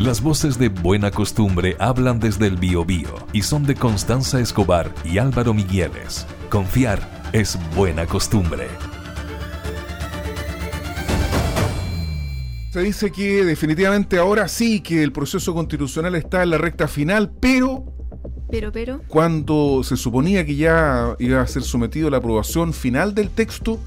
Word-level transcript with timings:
Las 0.00 0.20
voces 0.20 0.58
de 0.58 0.68
Buena 0.68 1.10
Costumbre 1.10 1.74
hablan 1.78 2.20
desde 2.20 2.46
el 2.46 2.58
Biobío 2.58 3.08
y 3.32 3.40
son 3.40 3.64
de 3.64 3.74
Constanza 3.74 4.38
Escobar 4.38 4.94
y 5.06 5.16
Álvaro 5.16 5.54
Migueles. 5.54 6.26
Confiar 6.50 7.00
es 7.32 7.58
buena 7.74 8.04
costumbre. 8.04 8.68
Se 12.72 12.82
dice 12.82 13.10
que 13.10 13.42
definitivamente 13.46 14.18
ahora 14.18 14.48
sí 14.48 14.80
que 14.80 15.02
el 15.02 15.12
proceso 15.12 15.54
constitucional 15.54 16.14
está 16.14 16.42
en 16.42 16.50
la 16.50 16.58
recta 16.58 16.88
final, 16.88 17.32
pero 17.40 17.86
pero, 18.50 18.70
pero. 18.70 19.00
Cuando 19.08 19.80
se 19.82 19.96
suponía 19.96 20.44
que 20.44 20.56
ya 20.56 21.16
iba 21.18 21.40
a 21.40 21.46
ser 21.46 21.62
sometido 21.62 22.08
a 22.08 22.10
la 22.10 22.18
aprobación 22.18 22.74
final 22.74 23.14
del 23.14 23.30
texto, 23.30 23.80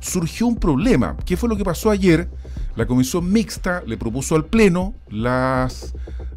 surgió 0.00 0.48
un 0.48 0.56
problema. 0.56 1.16
¿Qué 1.24 1.36
fue 1.36 1.48
lo 1.48 1.56
que 1.56 1.64
pasó 1.64 1.90
ayer? 1.90 2.28
La 2.76 2.86
comisión 2.86 3.30
mixta 3.32 3.82
le 3.86 3.96
propuso 3.96 4.34
al 4.34 4.46
Pleno 4.46 4.94
la 5.08 5.68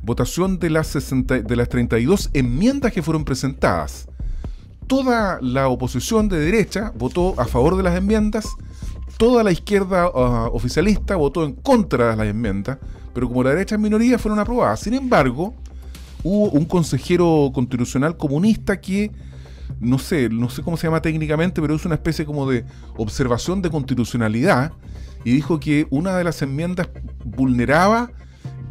votación 0.04 0.60
de 0.60 0.70
las, 0.70 0.94
de 0.94 1.56
las 1.56 1.70
32 1.70 2.30
enmiendas 2.34 2.94
que 2.94 3.02
fueron 3.02 3.26
presentadas. 3.26 4.08
Toda 4.86 5.40
la 5.42 5.68
oposición 5.68 6.30
de 6.30 6.40
derecha 6.40 6.94
votó 6.96 7.34
a 7.40 7.46
favor 7.46 7.76
de 7.76 7.84
las 7.84 7.98
enmiendas, 7.98 8.46
toda 9.18 9.44
la 9.44 9.52
izquierda 9.52 10.12
ah, 10.14 10.50
oficialista 10.54 11.16
votó 11.16 11.44
en 11.44 11.54
contra 11.54 12.12
de 12.12 12.16
las 12.16 12.28
enmiendas, 12.28 12.78
pero 13.14 13.28
como 13.28 13.44
la 13.44 13.50
derecha 13.50 13.76
es 13.76 13.82
minoría 13.82 14.20
fueron 14.20 14.40
aprobadas. 14.40 14.80
Sin 14.82 14.94
embargo, 14.94 15.56
hubo 16.24 16.52
un 16.52 16.66
consejero 16.66 17.52
constitucional 17.52 18.16
comunista 18.16 18.80
que 18.80 19.12
no 19.80 20.00
sé, 20.00 20.30
no 20.30 20.50
sé 20.50 20.62
cómo 20.64 20.78
se 20.78 20.88
llama 20.88 21.02
técnicamente, 21.02 21.62
pero 21.62 21.76
es 21.76 21.86
una 21.86 21.96
especie 21.96 22.26
como 22.26 22.50
de 22.50 22.66
observación 22.96 23.62
de 23.62 23.70
constitucionalidad. 23.70 24.72
Y 25.24 25.32
dijo 25.32 25.60
que 25.60 25.88
una 25.90 26.16
de 26.16 26.24
las 26.24 26.42
enmiendas 26.42 26.90
vulneraba 27.26 28.12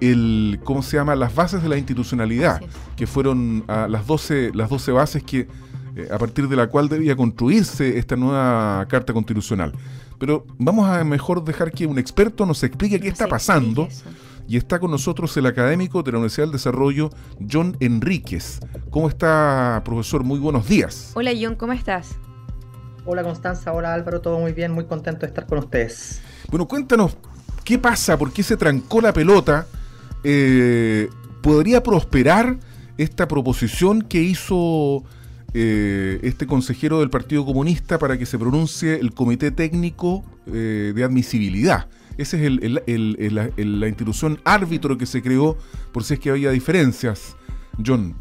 el 0.00 0.60
cómo 0.64 0.82
se 0.82 0.96
llama 0.96 1.14
las 1.14 1.34
bases 1.34 1.62
de 1.62 1.68
la 1.68 1.76
institucionalidad, 1.76 2.60
que 2.96 3.06
fueron 3.06 3.64
las 3.66 4.06
12 4.06 4.52
las 4.54 4.68
12 4.68 4.92
bases 4.92 5.22
que 5.22 5.48
eh, 5.96 6.08
a 6.10 6.18
partir 6.18 6.48
de 6.48 6.56
la 6.56 6.66
cual 6.66 6.88
debía 6.88 7.16
construirse 7.16 7.96
esta 7.98 8.16
nueva 8.16 8.86
Carta 8.88 9.12
Constitucional. 9.12 9.72
Pero 10.18 10.46
vamos 10.58 10.88
a 10.88 11.02
mejor 11.04 11.44
dejar 11.44 11.72
que 11.72 11.86
un 11.86 11.98
experto 11.98 12.44
nos 12.46 12.62
explique 12.62 13.00
qué 13.00 13.08
está 13.08 13.26
pasando 13.26 13.88
y 14.48 14.56
está 14.56 14.78
con 14.78 14.90
nosotros 14.90 15.36
el 15.36 15.46
académico 15.46 16.02
de 16.02 16.12
la 16.12 16.18
Universidad 16.18 16.46
del 16.46 16.52
Desarrollo, 16.52 17.10
John 17.50 17.76
Enríquez. 17.80 18.60
¿Cómo 18.90 19.08
está, 19.08 19.82
profesor? 19.84 20.24
Muy 20.24 20.38
buenos 20.38 20.68
días. 20.68 21.12
Hola, 21.14 21.32
John, 21.40 21.56
¿cómo 21.56 21.72
estás? 21.72 22.16
Hola, 23.04 23.22
Constanza. 23.22 23.72
Hola, 23.72 23.94
Álvaro. 23.94 24.20
Todo 24.20 24.38
muy 24.38 24.52
bien. 24.52 24.72
Muy 24.72 24.84
contento 24.84 25.20
de 25.20 25.26
estar 25.28 25.46
con 25.46 25.58
ustedes. 25.58 26.20
Bueno, 26.50 26.66
cuéntanos, 26.66 27.16
¿qué 27.64 27.78
pasa? 27.78 28.18
¿Por 28.18 28.32
qué 28.32 28.42
se 28.42 28.56
trancó 28.56 29.00
la 29.00 29.12
pelota? 29.12 29.66
Eh, 30.24 31.08
¿Podría 31.40 31.82
prosperar 31.82 32.58
esta 32.98 33.28
proposición 33.28 34.02
que 34.02 34.20
hizo 34.22 35.04
eh, 35.54 36.18
este 36.22 36.46
consejero 36.46 37.00
del 37.00 37.10
Partido 37.10 37.44
Comunista 37.44 37.98
para 37.98 38.18
que 38.18 38.26
se 38.26 38.38
pronuncie 38.38 38.98
el 38.98 39.12
Comité 39.12 39.52
Técnico 39.52 40.24
eh, 40.46 40.92
de 40.94 41.04
Admisibilidad? 41.04 41.86
Esa 42.18 42.36
es 42.38 43.66
la 43.66 43.88
institución 43.88 44.40
árbitro 44.44 44.96
que 44.96 45.06
se 45.06 45.22
creó 45.22 45.56
por 45.92 46.04
si 46.04 46.14
es 46.14 46.20
que 46.20 46.30
había 46.30 46.50
diferencias. 46.50 47.36
John. 47.84 48.14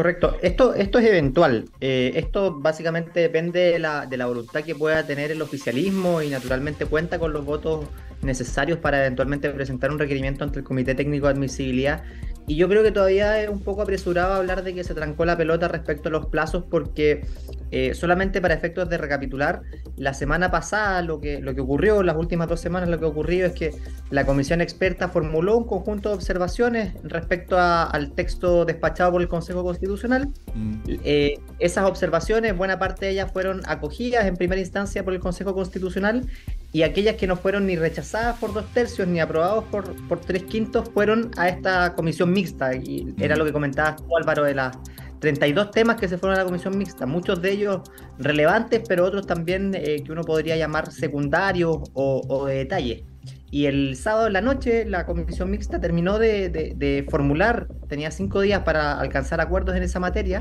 Correcto. 0.00 0.38
Esto, 0.40 0.74
esto 0.74 0.98
es 0.98 1.04
eventual. 1.04 1.68
Eh, 1.80 2.12
esto 2.14 2.58
básicamente 2.58 3.20
depende 3.20 3.60
de 3.60 3.78
la, 3.78 4.06
de 4.06 4.16
la 4.16 4.24
voluntad 4.24 4.62
que 4.64 4.74
pueda 4.74 5.06
tener 5.06 5.30
el 5.30 5.42
oficialismo 5.42 6.22
y 6.22 6.30
naturalmente 6.30 6.86
cuenta 6.86 7.18
con 7.18 7.34
los 7.34 7.44
votos 7.44 7.86
necesarios 8.22 8.78
para 8.78 9.00
eventualmente 9.00 9.50
presentar 9.50 9.90
un 9.90 9.98
requerimiento 9.98 10.42
ante 10.42 10.60
el 10.60 10.64
Comité 10.64 10.94
Técnico 10.94 11.26
de 11.26 11.34
Admisibilidad 11.34 12.02
y 12.50 12.56
yo 12.56 12.68
creo 12.68 12.82
que 12.82 12.90
todavía 12.90 13.40
es 13.40 13.48
un 13.48 13.60
poco 13.60 13.82
apresurado 13.82 14.34
hablar 14.34 14.64
de 14.64 14.74
que 14.74 14.82
se 14.82 14.92
trancó 14.92 15.24
la 15.24 15.36
pelota 15.36 15.68
respecto 15.68 16.08
a 16.08 16.10
los 16.10 16.26
plazos 16.26 16.64
porque 16.68 17.24
eh, 17.70 17.94
solamente 17.94 18.40
para 18.40 18.54
efectos 18.54 18.88
de 18.88 18.98
recapitular, 18.98 19.62
la 19.96 20.14
semana 20.14 20.50
pasada 20.50 21.00
lo 21.02 21.20
que, 21.20 21.38
lo 21.40 21.54
que 21.54 21.60
ocurrió, 21.60 22.02
las 22.02 22.16
últimas 22.16 22.48
dos 22.48 22.60
semanas 22.60 22.88
lo 22.88 22.98
que 22.98 23.04
ocurrió 23.04 23.46
es 23.46 23.52
que 23.52 23.70
la 24.10 24.26
comisión 24.26 24.60
experta 24.60 25.10
formuló 25.10 25.58
un 25.58 25.64
conjunto 25.64 26.08
de 26.08 26.16
observaciones 26.16 26.92
respecto 27.04 27.56
al 27.56 28.10
texto 28.16 28.64
despachado 28.64 29.12
por 29.12 29.22
el 29.22 29.28
Consejo 29.28 29.62
Constitucional. 29.62 30.30
Mm. 30.52 30.82
Eh, 31.04 31.38
esas 31.60 31.88
observaciones, 31.88 32.56
buena 32.56 32.80
parte 32.80 33.06
de 33.06 33.12
ellas 33.12 33.30
fueron 33.30 33.62
acogidas 33.66 34.26
en 34.26 34.34
primera 34.36 34.60
instancia 34.60 35.04
por 35.04 35.12
el 35.12 35.20
Consejo 35.20 35.54
Constitucional 35.54 36.26
y 36.72 36.82
aquellas 36.82 37.16
que 37.16 37.26
no 37.26 37.36
fueron 37.36 37.66
ni 37.66 37.76
rechazadas 37.76 38.38
por 38.38 38.52
dos 38.52 38.64
tercios 38.72 39.08
ni 39.08 39.20
aprobados 39.20 39.64
por, 39.64 39.94
por 40.06 40.20
tres 40.20 40.44
quintos 40.44 40.88
fueron 40.90 41.30
a 41.36 41.48
esta 41.48 41.94
comisión 41.94 42.32
mixta. 42.32 42.74
Y 42.74 43.12
era 43.18 43.36
lo 43.36 43.44
que 43.44 43.52
comentabas 43.52 43.96
tú, 43.96 44.16
Álvaro, 44.16 44.44
de 44.44 44.54
las 44.54 44.78
32 45.20 45.70
temas 45.70 45.96
que 45.96 46.08
se 46.08 46.18
fueron 46.18 46.36
a 46.36 46.42
la 46.42 46.46
comisión 46.46 46.76
mixta, 46.76 47.06
muchos 47.06 47.40
de 47.40 47.52
ellos 47.52 47.80
relevantes, 48.18 48.82
pero 48.88 49.04
otros 49.04 49.26
también 49.26 49.74
eh, 49.74 50.02
que 50.02 50.10
uno 50.10 50.22
podría 50.22 50.56
llamar 50.56 50.90
secundarios 50.90 51.78
o, 51.92 52.46
de 52.46 52.54
detalle. 52.54 53.04
Y 53.52 53.66
el 53.66 53.96
sábado 53.96 54.28
en 54.28 54.32
la 54.32 54.40
noche 54.40 54.84
la 54.86 55.06
comisión 55.06 55.50
mixta 55.50 55.80
terminó 55.80 56.18
de, 56.18 57.06
formular, 57.10 57.68
tenía 57.88 58.10
cinco 58.10 58.40
días 58.40 58.62
para 58.62 58.98
alcanzar 58.98 59.40
acuerdos 59.40 59.76
en 59.76 59.82
esa 59.82 60.00
materia, 60.00 60.40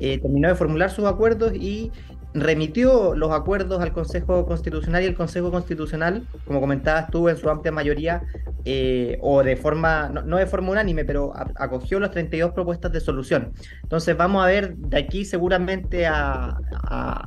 eh, 0.00 0.18
terminó 0.18 0.48
de 0.48 0.54
formular 0.54 0.90
sus 0.90 1.06
acuerdos 1.06 1.52
y 1.54 1.90
remitió 2.34 3.14
los 3.14 3.30
acuerdos 3.32 3.80
al 3.82 3.92
Consejo 3.92 4.46
Constitucional 4.46 5.02
y 5.02 5.06
el 5.06 5.14
Consejo 5.14 5.50
Constitucional, 5.50 6.26
como 6.46 6.60
comentabas 6.60 7.10
tú, 7.10 7.28
en 7.28 7.36
su 7.36 7.50
amplia 7.50 7.72
mayoría, 7.72 8.22
eh, 8.64 9.18
o 9.20 9.42
de 9.42 9.56
forma, 9.56 10.08
no, 10.08 10.36
de 10.36 10.46
forma 10.46 10.70
unánime, 10.70 11.04
pero 11.04 11.32
acogió 11.56 12.00
las 12.00 12.10
32 12.12 12.52
propuestas 12.52 12.92
de 12.92 13.00
solución. 13.00 13.52
Entonces 13.82 14.16
vamos 14.16 14.42
a 14.42 14.46
ver 14.46 14.76
de 14.76 14.98
aquí 14.98 15.24
seguramente 15.24 16.06
a, 16.06 16.58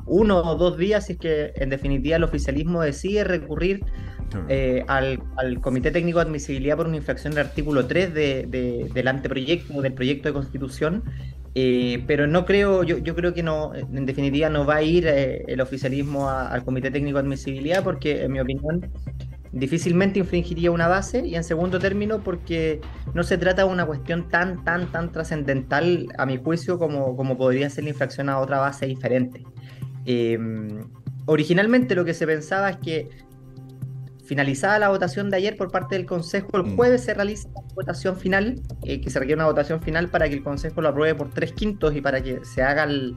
uno 0.05 0.37
o 0.37 0.55
dos 0.55 0.77
días 0.77 1.07
si 1.07 1.13
es 1.13 1.19
que 1.19 1.53
en 1.55 1.69
definitiva 1.69 2.17
el 2.17 2.23
oficialismo 2.23 2.81
decide 2.81 3.23
recurrir 3.23 3.83
eh, 4.47 4.83
al, 4.87 5.19
Comité 5.61 5.91
Técnico 5.91 6.19
de 6.19 6.25
Admisibilidad 6.25 6.77
por 6.77 6.87
una 6.87 6.97
infracción 6.97 7.33
del 7.33 7.47
artículo 7.47 7.85
3 7.85 8.13
de, 8.13 8.89
del 8.93 9.07
anteproyecto, 9.07 9.81
del 9.81 9.93
proyecto 9.93 10.29
de 10.29 10.33
constitución, 10.33 11.03
eh, 11.57 12.03
pero 12.05 12.27
no 12.27 12.45
creo, 12.45 12.83
yo, 12.83 12.97
yo, 12.97 13.15
creo 13.15 13.33
que 13.33 13.41
no, 13.41 13.73
en 13.73 14.05
definitiva 14.05 14.49
no 14.49 14.65
va 14.65 14.75
a 14.75 14.83
ir 14.83 15.07
eh, 15.07 15.45
el 15.47 15.61
oficialismo 15.61 16.29
al 16.29 16.65
Comité 16.65 16.91
Técnico 16.91 17.17
de 17.17 17.21
Admisibilidad 17.21 17.81
porque, 17.81 18.23
en 18.23 18.33
mi 18.33 18.41
opinión, 18.41 18.91
difícilmente 19.53 20.19
infringiría 20.19 20.69
una 20.69 20.89
base 20.89 21.25
y 21.25 21.35
en 21.35 21.45
segundo 21.45 21.79
término 21.79 22.21
porque 22.21 22.81
no 23.13 23.23
se 23.23 23.37
trata 23.37 23.63
de 23.63 23.71
una 23.71 23.85
cuestión 23.85 24.27
tan, 24.27 24.65
tan, 24.65 24.91
tan 24.91 25.13
trascendental 25.13 26.09
a 26.17 26.25
mi 26.25 26.35
juicio 26.35 26.77
como, 26.77 27.15
como 27.15 27.37
podría 27.37 27.69
ser 27.69 27.85
la 27.85 27.91
infracción 27.91 28.27
a 28.27 28.39
otra 28.39 28.59
base 28.59 28.85
diferente. 28.85 29.41
Eh, 30.05 30.37
originalmente 31.25 31.95
lo 31.95 32.03
que 32.03 32.13
se 32.13 32.27
pensaba 32.27 32.71
es 32.71 32.77
que 32.77 33.07
finalizada 34.25 34.79
la 34.79 34.89
votación 34.89 35.29
de 35.29 35.37
ayer 35.37 35.55
por 35.55 35.71
parte 35.71 35.95
del 35.95 36.05
Consejo, 36.05 36.49
el 36.57 36.63
mm. 36.63 36.75
jueves 36.75 37.03
se 37.03 37.13
realiza 37.13 37.49
la 37.53 37.61
votación 37.73 38.17
final, 38.17 38.61
eh, 38.83 39.01
que 39.01 39.09
se 39.09 39.19
requiere 39.19 39.39
una 39.39 39.47
votación 39.47 39.81
final 39.81 40.09
para 40.09 40.27
que 40.27 40.35
el 40.35 40.43
Consejo 40.43 40.81
lo 40.81 40.89
apruebe 40.89 41.15
por 41.15 41.29
tres 41.29 41.53
quintos 41.53 41.95
y 41.95 42.01
para 42.01 42.21
que 42.21 42.43
se 42.43 42.61
haga 42.61 42.83
el, 42.83 43.15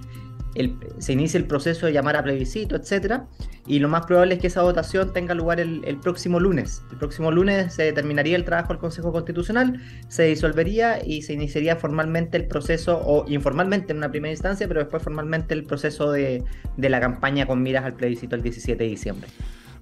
se 0.99 1.13
inicie 1.13 1.39
el 1.39 1.47
proceso 1.47 1.87
de 1.87 1.93
llamar 1.93 2.17
a 2.17 2.23
plebiscito, 2.23 2.77
etcétera. 2.77 3.27
Y 3.67 3.79
lo 3.81 3.89
más 3.89 4.07
probable 4.07 4.35
es 4.35 4.41
que 4.41 4.47
esa 4.47 4.63
votación 4.63 5.13
tenga 5.13 5.35
lugar 5.35 5.61
el, 5.61 5.99
próximo 6.03 6.41
lunes. 6.41 6.83
El 6.91 6.99
próximo 6.99 7.31
lunes 7.31 7.75
se 7.75 7.93
terminaría 7.93 8.37
el 8.37 8.45
trabajo 8.45 8.69
del 8.69 8.79
Consejo 8.79 9.13
Constitucional, 9.13 9.81
se 10.09 10.25
disolvería 10.25 11.05
y 11.05 11.23
se 11.23 11.35
iniciaría 11.35 11.77
formalmente 11.77 12.37
el 12.39 12.47
proceso, 12.47 13.01
o 13.05 13.25
informalmente 13.29 13.93
en 13.93 13.99
una 13.99 14.11
primera 14.11 14.33
instancia, 14.33 14.67
pero 14.67 14.81
después 14.81 15.03
formalmente 15.03 15.55
el 15.55 15.65
proceso 15.65 16.11
de, 16.13 16.43
de 16.77 16.89
la 16.89 17.01
campaña 17.01 17.47
con 17.47 17.63
miras 17.63 17.85
al 17.85 17.95
plebiscito 17.95 18.37
el 18.37 18.43
17 18.43 18.83
de 18.83 18.89
diciembre 18.89 19.29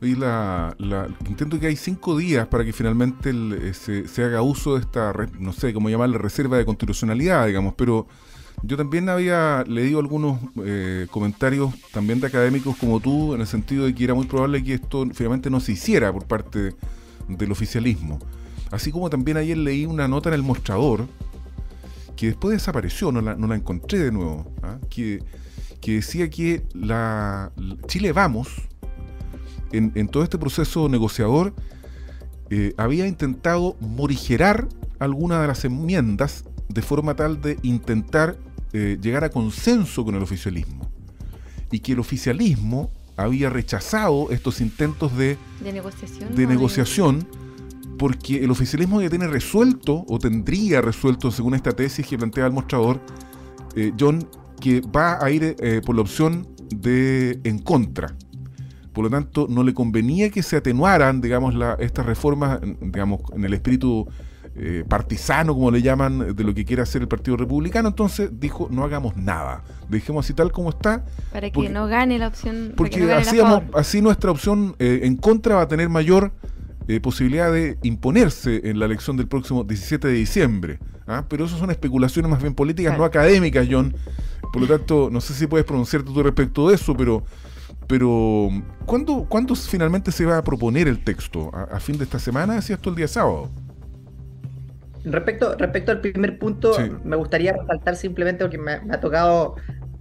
y 0.01 0.15
la, 0.15 0.77
intento 1.27 1.59
que 1.59 1.69
hay 1.69 1.77
cinco 1.77 2.17
días 2.17 2.47
para 2.49 2.65
que 2.65 2.73
finalmente 2.73 3.31
eh, 3.33 3.73
se, 4.07 4.25
haga 4.25 4.43
uso 4.43 4.75
de 4.75 4.81
esta, 4.83 5.13
no 5.39 5.53
sé 5.53 5.73
cómo 5.73 5.89
llamarla, 5.89 6.19
reserva 6.19 6.59
de 6.59 6.65
constitucionalidad, 6.65 7.47
digamos, 7.47 7.75
pero 7.75 8.07
yo 8.63 8.77
también 8.77 9.09
había 9.09 9.65
leído 9.67 9.99
algunos 9.99 10.39
eh, 10.65 11.07
comentarios 11.11 11.75
también 11.93 12.21
de 12.21 12.27
académicos 12.27 12.77
como 12.77 13.01
tú, 13.01 13.35
en 13.35 13.41
el 13.41 13.47
sentido 13.47 13.85
de 13.87 13.95
que 13.95 14.05
era 14.05 14.15
muy 14.15 14.27
probable 14.27 14.63
que 14.63 14.75
esto 14.75 15.07
finalmente 15.13 15.51
no 15.51 15.61
se 15.61 15.73
hiciera 15.73 16.13
por 16.13 16.27
parte 16.27 16.75
del 17.29 17.53
oficialismo. 17.53 18.19
Así 18.71 18.91
como 18.91 19.09
también 19.11 19.37
ayer 19.37 19.57
leí 19.57 19.87
una 19.87 20.09
nota 20.09 20.29
en 20.31 20.35
el 20.35 20.43
mostrador, 20.43 21.07
que 22.17 22.29
después 22.29 22.53
desapareció, 22.53 23.13
no 23.13 23.21
la, 23.21 23.35
no 23.37 23.47
la 23.47 23.55
encontré 23.55 23.99
de 23.99 24.11
nuevo, 24.11 24.51
¿ah? 24.63 24.79
que, 24.89 25.23
que 25.81 25.97
decía 25.97 26.29
que 26.31 26.63
la 26.75 27.53
Chile 27.87 28.13
Vamos, 28.13 28.49
en, 29.73 30.09
todo 30.09 30.23
este 30.23 30.39
proceso 30.39 30.89
negociador 30.89 31.55
eh, 32.51 32.75
había 32.77 33.07
intentado 33.07 33.77
morigerar 33.81 34.69
algunas 34.99 35.41
de 35.41 35.49
las 35.49 35.65
enmiendas 35.65 36.45
de 36.69 36.83
forma 36.83 37.17
tal 37.17 37.41
de 37.41 37.59
intentar 37.63 38.39
eh, 38.73 38.99
llegar 39.01 39.25
a 39.25 39.31
consenso 39.31 40.05
con 40.05 40.15
el 40.15 40.23
oficialismo. 40.23 40.89
Y 41.71 41.81
que 41.81 41.93
el 41.93 41.99
oficialismo 41.99 42.91
había 43.17 43.51
rechazado 43.51 44.31
estos 44.31 44.61
intentos 44.61 45.17
de, 45.17 45.37
de 45.61 45.73
negociación, 45.73 46.35
de 46.35 46.47
negociación 46.47 47.29
porque 47.99 48.45
el 48.45 48.51
oficialismo 48.51 49.01
ya 49.01 49.09
tiene 49.09 49.27
resuelto, 49.27 50.05
o 50.07 50.19
tendría 50.19 50.83
resuelto, 50.83 51.31
según 51.31 51.55
esta 51.55 51.73
tesis 51.73 52.07
que 52.07 52.19
plantea 52.19 52.47
el 52.47 52.53
mostrador, 52.53 53.01
eh, 53.75 53.93
John, 53.99 54.29
que 54.61 54.83
va 54.83 55.25
a 55.25 55.31
ir 55.31 55.57
por 55.85 55.95
la 55.95 56.03
opción 56.03 56.47
de 56.69 57.41
en 57.45 57.59
contra. 57.59 58.15
Por 58.97 59.05
lo 59.05 59.11
tanto, 59.11 59.47
no 59.51 59.63
le 59.63 59.75
convenía 59.75 60.31
que 60.31 60.43
se 60.43 60.57
atenuaran, 60.57 61.21
digamos, 61.21 61.55
estas 61.81 62.07
reformas, 62.07 62.61
digamos, 62.81 63.21
en 63.35 63.45
el 63.45 63.53
espíritu 63.53 64.09
eh, 64.55 64.85
partisano, 64.89 65.53
como 65.53 65.71
le 65.71 65.83
llaman, 65.83 66.35
de 66.35 66.43
lo 66.43 66.55
que 66.55 66.65
quiere 66.65 66.81
hacer 66.81 67.03
el 67.03 67.09
Partido 67.09 67.37
Republicano. 67.37 67.91
Entonces 67.91 68.31
dijo, 68.41 68.69
no 68.71 68.85
hagamos 68.85 69.15
nada, 69.15 69.63
dejemos 69.91 70.25
así 70.25 70.33
tal 70.33 70.51
como 70.51 70.71
está. 70.71 71.05
Para 71.31 71.51
que 71.51 71.69
no 71.69 71.87
gane 71.89 72.19
la 72.19 72.29
opción. 72.29 72.73
Porque 72.75 73.13
así, 73.13 73.39
así, 73.75 74.01
nuestra 74.01 74.31
opción 74.31 74.75
eh, 74.79 75.01
en 75.03 75.17
contra 75.17 75.57
va 75.57 75.61
a 75.61 75.69
tener 75.69 75.91
mayor 75.91 76.33
eh, 76.89 76.99
posibilidad 76.99 77.53
de 77.53 77.77
imponerse 77.83 78.63
en 78.65 78.79
la 78.79 78.87
elección 78.87 79.19
del 79.19 79.29
próximo 79.29 79.63
17 79.63 80.09
de 80.09 80.15
diciembre. 80.15 80.79
¿ah? 81.07 81.27
Pero 81.29 81.45
eso 81.45 81.59
son 81.59 81.71
especulaciones 81.71 82.31
más 82.31 82.41
bien 82.41 82.55
políticas, 82.55 82.97
no 82.97 83.05
académicas, 83.05 83.69
John. 83.71 83.95
Por 84.55 84.63
lo 84.63 84.67
tanto, 84.67 85.11
no 85.13 85.21
sé 85.21 85.35
si 85.35 85.47
puedes 85.47 85.67
pronunciarte 85.67 86.11
tú 86.11 86.23
respecto 86.23 86.71
de 86.71 86.77
eso, 86.77 86.97
pero 86.97 87.25
pero, 87.87 88.49
¿cuándo, 88.85 89.27
¿cuándo 89.29 89.55
finalmente 89.55 90.11
se 90.11 90.25
va 90.25 90.39
a 90.39 90.45
proponer 90.45 90.89
el 90.89 91.05
texto? 91.05 91.51
¿A, 91.55 91.79
fin 91.81 91.99
de 91.99 92.05
esta 92.05 92.19
semana? 92.19 92.55
¿Decías 92.55 92.81
tú 92.81 92.91
el 92.91 92.97
día 92.97 93.09
sábado? 93.09 93.51
Respecto, 95.05 95.55
respecto 95.57 95.93
al 95.93 96.01
primer 96.01 96.39
punto, 96.39 96.73
me 97.05 97.15
gustaría 97.17 97.53
resaltar 97.53 97.95
simplemente 97.95 98.45
porque 98.45 98.59
me, 98.59 98.73
ha 98.73 99.01
tocado 99.01 99.55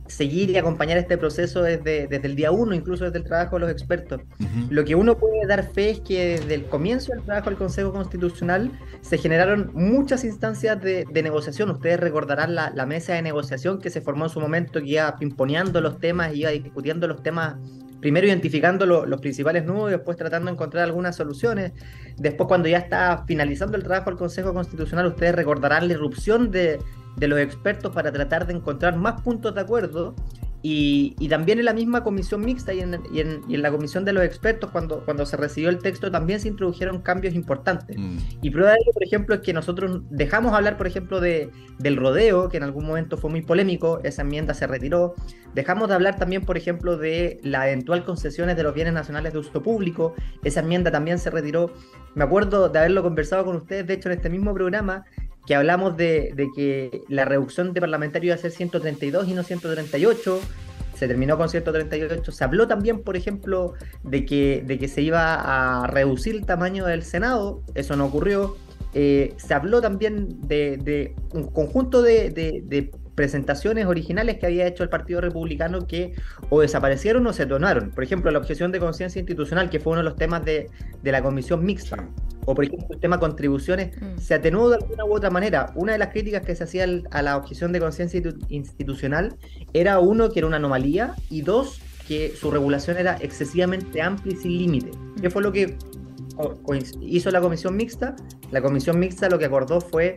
seguir 0.07 0.50
y 0.50 0.57
acompañar 0.57 0.98
este 0.98 1.18
proceso 1.18 1.62
desde, 1.62 2.07
desde 2.07 2.28
el 2.28 2.36
día 2.36 2.52
uno, 2.52 2.75
incluso 2.75 3.06
desde 3.06 3.19
el 3.19 3.24
trabajo 3.24 3.56
de 3.56 3.62
los 3.62 3.72
expertos. 3.72 4.22
Lo 4.69 4.86
que 4.86 4.96
uno 4.96 5.18
puede 5.18 5.46
dar 5.48 5.72
fe 5.72 5.92
es 5.92 6.00
que 6.02 6.40
desde 6.40 6.54
el 6.54 6.66
comienzo 6.66 7.12
del 7.13 7.24
trabajo 7.24 7.50
del 7.50 7.57
Consejo 7.57 7.92
Constitucional 7.92 8.72
se 9.02 9.18
generaron 9.18 9.72
muchas 9.74 10.24
instancias 10.24 10.81
de, 10.81 11.06
negociación. 11.24 11.72
Ustedes 11.72 12.00
recordarán 12.00 12.54
la, 12.54 12.72
la, 12.75 12.86
mesa 12.86 13.13
de 13.13 13.22
negociación 13.22 13.80
que 13.80 13.90
se 13.90 14.02
formó 14.02 14.25
en 14.25 14.30
su 14.30 14.40
momento, 14.40 14.80
que 14.80 14.90
iba 14.90 15.16
imponiendo 15.22 15.81
los 15.81 16.00
temas, 16.00 16.36
iba 16.36 16.52
discutiendo 16.52 17.07
los 17.07 17.24
temas 17.24 17.56
primero 18.00 18.28
identificando 18.28 18.86
los 18.86 19.19
principales 19.19 19.66
nudos 19.66 19.90
y 19.90 19.94
después 19.94 20.16
tratando 20.16 20.46
de 20.46 20.54
encontrar 20.54 20.84
algunas 20.84 21.16
soluciones. 21.16 21.72
Después, 22.18 22.48
cuando 22.48 22.68
ya 22.68 22.78
está 22.78 23.24
finalizando 23.25 23.78
el 23.78 23.84
trabajo 23.84 24.12
del 24.12 24.19
Consejo 24.19 24.54
Constitucional, 24.54 25.07
ustedes 25.07 25.34
recordarán 25.34 25.88
la 25.88 25.96
irrupción 25.96 26.52
de, 26.52 26.78
de 27.15 27.27
los 27.27 27.39
expertos 27.39 27.94
para 27.94 28.12
tratar 28.12 28.47
de 28.47 28.53
encontrar 28.53 28.95
más 28.97 29.21
puntos 29.21 29.56
de 29.56 29.62
acuerdo 29.62 30.15
y, 30.67 31.29
también 31.29 31.59
en 31.59 31.65
la 31.65 31.73
misma 31.73 32.03
comisión 32.03 32.41
mixta 32.41 32.73
y 32.73 32.79
en, 32.79 33.00
y, 33.13 33.19
en, 33.19 33.62
la 33.62 33.69
comisión 33.69 34.03
de 34.03 34.13
los 34.13 34.23
expertos, 34.23 34.71
cuando, 34.71 35.06
cuando 35.06 35.23
se 35.27 35.38
recibió 35.38 35.69
el 35.69 35.77
texto, 35.77 36.09
también 36.09 36.39
se 36.39 36.47
introdujeron 36.47 37.03
cambios 37.03 37.35
importantes. 37.35 37.95
Mm. 38.00 38.17
Y 38.41 38.50
prueba 38.50 38.71
de 38.71 38.77
ello, 38.81 38.91
por 38.91 39.03
ejemplo, 39.03 39.35
es 39.35 39.41
que 39.41 39.53
nosotros 39.53 40.01
dejamos 40.09 40.53
hablar, 40.53 40.75
por 40.75 40.88
ejemplo, 40.88 41.21
de, 41.21 41.51
del 41.77 41.97
rodeo, 41.97 42.50
que 42.50 42.57
en 42.57 42.63
algún 42.63 42.88
momento 42.88 43.15
fue 43.15 43.29
muy 43.29 43.44
polémico, 43.44 44.00
esa 44.03 44.23
enmienda 44.23 44.56
se 44.56 44.65
retiró. 44.65 45.13
Dejamos 45.53 45.88
de 45.88 45.94
hablar 45.94 46.18
también, 46.18 46.44
por 46.44 46.57
ejemplo, 46.57 46.97
de 46.97 47.39
la 47.44 47.69
eventual 47.69 48.03
concesiones 48.03 48.57
de 48.57 48.63
los 48.63 48.73
bienes 48.73 48.95
nacionales 48.95 49.33
de 49.33 49.39
uso 49.39 49.61
público, 49.61 50.15
esa 50.44 50.61
enmienda 50.61 50.89
también 50.89 51.19
se 51.19 51.29
retiró. 51.29 51.75
Me 52.15 52.23
acuerdo 52.23 52.69
de 52.69 52.79
haberlo 52.79 53.03
conversado 53.03 53.45
con 53.45 53.56
ustedes, 53.57 53.85
de 53.85 53.94
hecho, 53.94 54.09
en 54.09 54.15
este 54.15 54.31
mismo 54.31 54.51
programa, 54.51 55.06
que 55.45 55.56
hablamos 55.56 55.95
de, 55.97 56.33
que 56.56 57.03
la 57.07 57.25
reducción 57.25 57.74
de 57.74 57.81
parlamentarios 57.81 58.25
iba 58.27 58.36
a 58.36 58.38
ser 58.38 58.51
132 58.51 59.27
y 59.27 59.33
no 59.33 59.44
138, 59.44 60.39
se 60.95 61.07
terminó 61.07 61.38
con 61.38 61.50
138. 61.50 62.31
Se 62.31 62.44
habló 62.44 62.68
también, 62.68 63.01
por 63.01 63.15
ejemplo, 63.18 63.74
de 64.03 64.25
que, 64.25 64.63
de 64.65 64.80
que 64.80 64.88
se 64.88 65.01
iba 65.01 65.83
a 65.83 65.88
reducir 65.88 66.36
el 66.36 66.45
tamaño 66.45 66.86
del 66.86 67.03
Senado, 67.03 67.62
eso 67.75 67.95
no 67.95 68.06
ocurrió. 68.06 68.56
Eh, 68.94 69.33
se 69.36 69.53
habló 69.53 69.81
también 69.81 70.39
de, 70.47 71.13
un 71.33 71.47
conjunto 71.51 72.01
de, 72.01 72.30
de, 72.30 72.92
presentaciones 73.13 73.86
originales 73.86 74.38
que 74.38 74.45
había 74.45 74.68
hecho 74.68 74.83
el 74.83 74.89
Partido 74.89 75.21
Republicano 75.21 75.88
que 75.88 76.13
o 76.50 76.62
desaparecieron 76.62 77.25
o 77.27 77.33
se 77.33 77.45
donaron. 77.45 77.92
Por 77.92 78.03
ejemplo, 78.03 78.30
la 78.30 78.39
objeción 78.39 78.71
de 78.74 78.80
conciencia 78.80 79.19
institucional, 79.19 79.69
que 79.69 79.80
fue 79.80 79.94
uno 79.94 80.00
de 80.01 80.09
los 80.09 80.18
temas 80.18 80.44
de, 80.44 80.69
la 81.03 81.21
comisión 81.21 81.63
mixta 81.63 82.09
o 82.45 82.56
por 82.56 82.65
ejemplo 82.65 82.88
el 82.92 83.00
tema 83.00 83.19
contribuciones, 83.19 83.95
mm. 84.00 84.19
se 84.19 84.33
atenuó 84.33 84.69
de 84.69 84.77
alguna 84.77 85.06
u 85.06 85.15
otra 85.15 85.30
manera. 85.30 85.71
Una 85.75 85.94
de 85.94 85.97
las 85.97 86.09
críticas 86.09 86.45
que 86.45 86.56
se 86.56 86.63
hacía 86.63 86.86
a 87.12 87.21
la 87.21 87.38
objeción 87.38 87.71
de 87.71 87.80
conciencia 87.80 88.21
institucional 88.50 89.36
era 89.74 90.00
uno, 90.00 90.30
que 90.30 90.39
era 90.39 90.47
una 90.47 90.57
anomalía, 90.57 91.15
y 91.30 91.42
dos, 91.42 91.81
que 92.07 92.33
su 92.36 92.51
regulación 92.51 92.97
era 92.97 93.18
excesivamente 93.19 94.01
amplia 94.01 94.33
y 94.33 94.38
sin 94.38 94.57
límite. 94.57 94.92
¿Qué 95.21 95.30
fue 95.30 95.42
lo 95.42 95.51
que 95.51 95.77
hizo 97.01 97.31
la 97.31 97.42
comisión 97.42 97.75
mixta? 97.75 98.15
La 98.51 98.62
comisión 98.62 99.00
mixta 99.00 99.30
lo 99.30 99.39
que 99.39 99.45
acordó 99.45 99.81
fue 99.81 100.15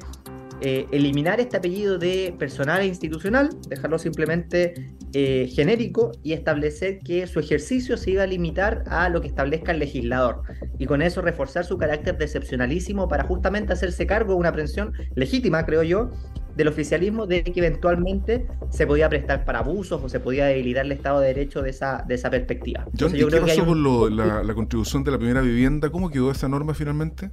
eh, 0.60 0.86
eliminar 0.90 1.40
este 1.40 1.56
apellido 1.56 1.98
de 1.98 2.34
personal 2.38 2.80
e 2.82 2.86
institucional, 2.86 3.50
dejarlo 3.68 3.98
simplemente 3.98 4.90
eh, 5.14 5.50
genérico 5.54 6.12
y 6.22 6.32
establecer 6.32 6.98
que 6.98 7.26
su 7.26 7.40
ejercicio 7.40 7.96
se 7.96 8.10
iba 8.10 8.22
a 8.22 8.26
limitar 8.26 8.84
a 8.88 9.08
lo 9.08 9.20
que 9.20 9.28
establezca 9.28 9.72
el 9.72 9.78
legislador 9.78 10.42
y 10.78 10.86
con 10.86 11.00
eso 11.00 11.22
reforzar 11.22 11.64
su 11.64 11.78
carácter 11.78 12.18
de 12.18 12.24
excepcionalísimo 12.24 13.08
para 13.08 13.24
justamente 13.24 13.72
hacerse 13.72 14.06
cargo 14.06 14.32
de 14.32 14.38
una 14.38 14.50
aprehensión 14.50 14.92
legítima, 15.14 15.64
creo 15.64 15.82
yo, 15.82 16.10
del 16.56 16.68
oficialismo 16.68 17.26
de 17.26 17.42
que 17.42 17.58
eventualmente 17.60 18.46
se 18.70 18.86
podía 18.86 19.08
prestar 19.08 19.44
para 19.44 19.60
abusos 19.60 20.02
o 20.02 20.08
se 20.08 20.20
podía 20.20 20.46
debilitar 20.46 20.84
el 20.84 20.92
Estado 20.92 21.20
de 21.20 21.28
Derecho 21.28 21.62
de 21.62 21.70
esa, 21.70 22.04
de 22.06 22.14
esa 22.16 22.30
perspectiva. 22.30 22.84
yo 22.92 23.08
¿qué 23.08 23.40
pasó 23.40 23.64
con 23.64 24.16
la, 24.16 24.42
la 24.42 24.54
contribución 24.54 25.04
de 25.04 25.12
la 25.12 25.18
primera 25.18 25.40
vivienda? 25.40 25.88
¿Cómo 25.90 26.10
quedó 26.10 26.30
esa 26.30 26.48
norma 26.48 26.74
finalmente? 26.74 27.30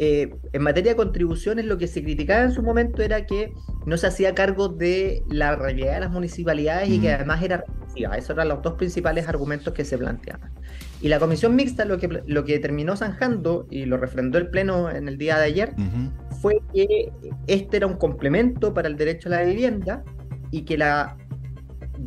Eh, 0.00 0.32
en 0.52 0.62
materia 0.62 0.92
de 0.92 0.96
contribuciones, 0.96 1.64
lo 1.64 1.76
que 1.76 1.88
se 1.88 2.02
criticaba 2.02 2.44
en 2.44 2.52
su 2.52 2.62
momento 2.62 3.02
era 3.02 3.26
que 3.26 3.52
no 3.84 3.96
se 3.96 4.06
hacía 4.06 4.34
cargo 4.34 4.68
de 4.68 5.24
la 5.28 5.56
realidad 5.56 5.94
de 5.94 6.00
las 6.00 6.10
municipalidades 6.10 6.88
y 6.88 7.00
que 7.00 7.12
además 7.12 7.42
era 7.42 7.64
regresiva. 7.66 8.16
Esos 8.16 8.30
eran 8.30 8.48
los 8.48 8.62
dos 8.62 8.74
principales 8.74 9.28
argumentos 9.28 9.74
que 9.74 9.84
se 9.84 9.98
planteaban. 9.98 10.52
Y 11.00 11.08
la 11.08 11.18
comisión 11.18 11.56
mixta 11.56 11.84
lo 11.84 11.98
que, 11.98 12.22
lo 12.26 12.44
que 12.44 12.58
terminó 12.58 12.96
zanjando, 12.96 13.66
y 13.70 13.86
lo 13.86 13.96
refrendó 13.96 14.38
el 14.38 14.48
Pleno 14.50 14.90
en 14.90 15.08
el 15.08 15.18
día 15.18 15.38
de 15.38 15.44
ayer, 15.44 15.74
fue 16.40 16.60
que 16.72 17.10
este 17.48 17.78
era 17.78 17.86
un 17.86 17.94
complemento 17.94 18.72
para 18.74 18.88
el 18.88 18.96
derecho 18.96 19.28
a 19.28 19.32
la 19.32 19.42
vivienda 19.42 20.04
y 20.50 20.62
que 20.62 20.78
la 20.78 21.16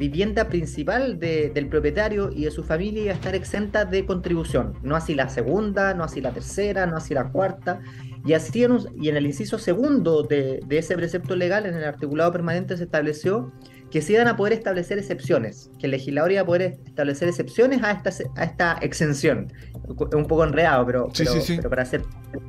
vivienda 0.01 0.50
principal 0.50 1.19
del 1.19 1.68
propietario 1.68 2.31
y 2.33 2.45
de 2.45 2.51
su 2.51 2.63
familia 2.63 3.03
iba 3.03 3.12
a 3.12 3.15
estar 3.15 3.36
exenta 3.36 3.86
de 3.86 4.03
contribución. 4.03 4.74
No 4.81 4.95
así 4.95 5.13
la 5.13 5.30
segunda, 5.30 5.94
no 5.94 6.03
así 6.03 6.21
la 6.21 6.31
tercera, 6.31 6.88
no 6.88 6.98
así 6.98 7.13
la 7.13 7.29
cuarta. 7.29 7.81
Y 8.25 8.34
así 8.34 8.63
en, 8.63 8.79
y 9.00 9.10
en 9.10 9.17
el 9.17 9.27
inciso 9.27 9.60
segundo 9.60 10.24
de, 10.24 10.60
ese 10.72 10.96
precepto 10.96 11.36
legal, 11.36 11.67
en 11.67 11.75
el 11.75 11.84
articulado 11.84 12.31
permanente, 12.31 12.77
se 12.77 12.86
estableció 12.86 13.51
que 13.91 14.01
se 14.01 14.13
iban 14.13 14.27
a 14.27 14.36
poder 14.38 14.53
establecer 14.53 14.98
excepciones, 14.98 15.70
que 15.77 15.86
el 15.86 15.91
legislador 15.91 16.31
iba 16.31 16.41
a 16.41 16.46
poder 16.46 16.79
establecer 16.88 17.27
excepciones 17.27 17.84
a 17.84 17.91
esta, 17.91 18.10
a 18.38 18.43
esta 18.43 18.77
exención. 18.81 19.53
Un 19.84 20.25
poco 20.25 20.43
enredado, 20.43 20.84
pero, 20.88 21.10
pero, 21.15 21.70
para 21.70 21.84
hacer 21.84 22.01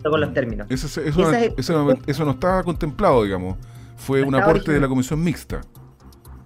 con 0.03 0.21
los 0.21 0.33
términos. 0.33 0.69
Eso, 0.71 0.87
eso, 1.03 2.25
no, 2.25 2.31
estaba 2.31 2.63
contemplado, 2.63 3.25
digamos. 3.25 3.59
Fue 3.97 4.23
un 4.23 4.35
aporte 4.35 4.73
de 4.73 4.81
la 4.81 4.89
comisión 4.89 5.23
mixta. 5.23 5.61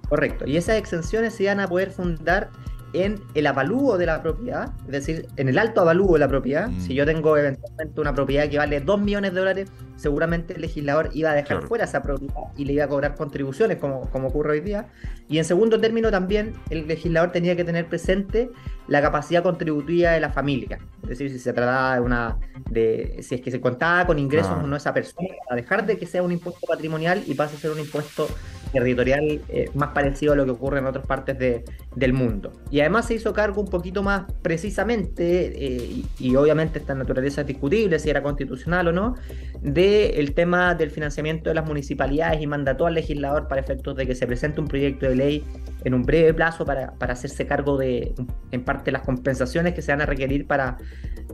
Correcto. 0.09 0.47
Y 0.47 0.57
esas 0.57 0.77
exenciones 0.77 1.35
se 1.35 1.45
iban 1.45 1.61
a 1.61 1.69
poder 1.69 1.91
fundar 1.91 2.51
en 2.93 3.21
el 3.35 3.47
avalúo 3.47 3.99
de 3.99 4.07
la 4.07 4.23
propiedad, 4.23 4.73
es 4.87 4.93
decir, 4.93 5.29
en 5.37 5.49
el 5.49 5.59
alto 5.59 5.81
avalúo 5.81 6.15
de 6.15 6.21
la 6.21 6.29
propiedad. 6.29 6.69
Mm. 6.69 6.81
Si 6.81 6.95
yo 6.95 7.05
tengo 7.05 7.37
eventualmente 7.37 8.01
una 8.01 8.15
propiedad 8.15 8.49
que 8.49 8.59
vale 8.59 8.81
2 8.81 9.01
millones 9.01 9.35
de 9.35 9.41
dólares, 9.41 9.73
seguramente 9.97 10.55
el 10.55 10.63
legislador 10.63 11.11
iba 11.13 11.31
a 11.31 11.35
dejar 11.35 11.63
fuera 11.67 11.85
esa 11.85 12.03
propiedad 12.03 12.35
y 12.57 12.65
le 12.65 12.75
iba 12.75 12.85
a 12.85 12.89
cobrar 12.89 13.15
contribuciones, 13.15 13.79
como, 13.79 14.03
como 14.11 14.29
ocurre 14.29 14.53
hoy 14.53 14.61
día. 14.61 14.87
Y 15.29 15.39
en 15.39 15.45
segundo 15.45 15.81
término, 15.81 16.11
también 16.11 16.55
el 16.71 16.87
legislador 16.87 17.33
tenía 17.33 17.57
que 17.57 17.65
tener 17.65 17.87
presente 17.87 18.51
la 18.89 19.03
capacidad 19.03 19.43
contributiva 19.43 20.13
de 20.13 20.21
la 20.21 20.31
familia. 20.31 20.79
Es 21.03 21.11
decir, 21.11 21.31
si 21.31 21.39
se 21.39 21.53
trataba 21.53 21.97
de 21.97 22.01
una. 22.01 22.39
de 22.71 23.19
si 23.21 23.35
es 23.35 23.41
que 23.41 23.51
se 23.51 23.61
contaba 23.61 24.07
con 24.07 24.19
ingresos 24.19 24.53
ah. 24.53 24.63
o 24.63 24.67
no 24.67 24.77
esa 24.77 24.95
persona, 24.95 25.29
a 25.51 25.57
dejar 25.57 25.85
de 25.85 25.99
que 25.99 26.07
sea 26.07 26.23
un 26.23 26.33
impuesto 26.33 26.67
patrimonial 26.67 27.23
y 27.27 27.35
pase 27.35 27.57
a 27.57 27.59
ser 27.59 27.73
un 27.73 27.81
impuesto 27.81 28.29
territorial 28.77 29.41
eh, 29.49 29.71
más 29.75 29.91
parecido 29.91 30.35
a 30.35 30.37
lo 30.37 30.45
que 30.45 30.51
ocurre 30.51 30.79
en 30.81 30.87
otras 30.87 31.07
partes 31.07 31.39
de, 31.39 31.65
del 31.95 32.13
mundo. 32.13 32.53
Y 32.71 32.81
además 32.81 33.07
se 33.07 33.15
hizo 33.15 33.33
cargo 33.33 33.61
un 33.61 33.69
poquito 33.69 34.03
más 34.03 34.25
precisamente, 34.43 35.67
eh, 35.67 36.03
y, 36.19 36.37
obviamente 36.37 36.79
esta 36.79 36.95
naturaleza 36.95 37.41
es 37.41 37.47
discutible, 37.47 37.99
si 37.99 38.11
era 38.11 38.23
constitucional 38.23 38.89
o 38.89 38.93
no, 38.93 39.15
del 39.63 40.35
tema 40.35 40.75
del 40.75 40.91
financiamiento 40.91 41.49
de 41.49 41.55
las 41.55 41.67
municipalidades 41.67 42.41
y 42.43 42.47
mandató 42.47 42.87
al 42.87 42.95
legislador 42.95 43.49
para 43.49 43.61
efectos 43.61 43.97
de 43.97 44.07
que 44.07 44.15
se 44.15 44.27
presente 44.27 44.61
un 44.61 44.69
proyecto 44.69 45.09
de 45.09 45.17
ley 45.17 45.45
en 45.87 45.95
un 45.95 46.03
breve 46.03 46.35
plazo 46.35 46.65
para, 46.65 46.95
para 46.95 47.13
hacerse 47.13 47.47
cargo 47.47 47.79
de, 47.79 48.13
en 48.51 48.65
parte, 48.65 48.91
las 48.91 49.03
compensaciones 49.03 49.73
que 49.73 49.83
se 49.83 49.93
van 49.93 50.01
a 50.01 50.07
requerir 50.07 50.45
para, 50.45 50.79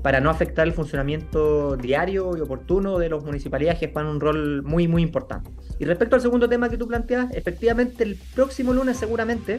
para 0.02 0.21
no 0.21 0.28
afectar 0.28 0.66
el 0.66 0.75
funcionamiento 0.75 1.75
diario 1.78 2.37
y 2.37 2.40
oportuno 2.40 2.99
de 2.99 3.09
las 3.09 3.25
municipalidades 3.25 3.80
que 3.80 3.90
juegan 3.90 4.11
un 4.11 4.21
rol 4.21 4.62
muy, 4.62 4.88
muy 4.88 5.00
importante. 5.00 5.50
Y 5.78 5.87
respecto 5.87 6.16
al 6.16 6.21
segundo 6.21 6.50
tema 6.50 6.68
que 6.68 6.76
tú 6.76 6.87
planteas, 6.87 7.32
efectivamente 7.32 8.04
el 8.04 8.18
próximo 8.35 8.75
lunes 8.75 8.99
seguramente, 8.99 9.59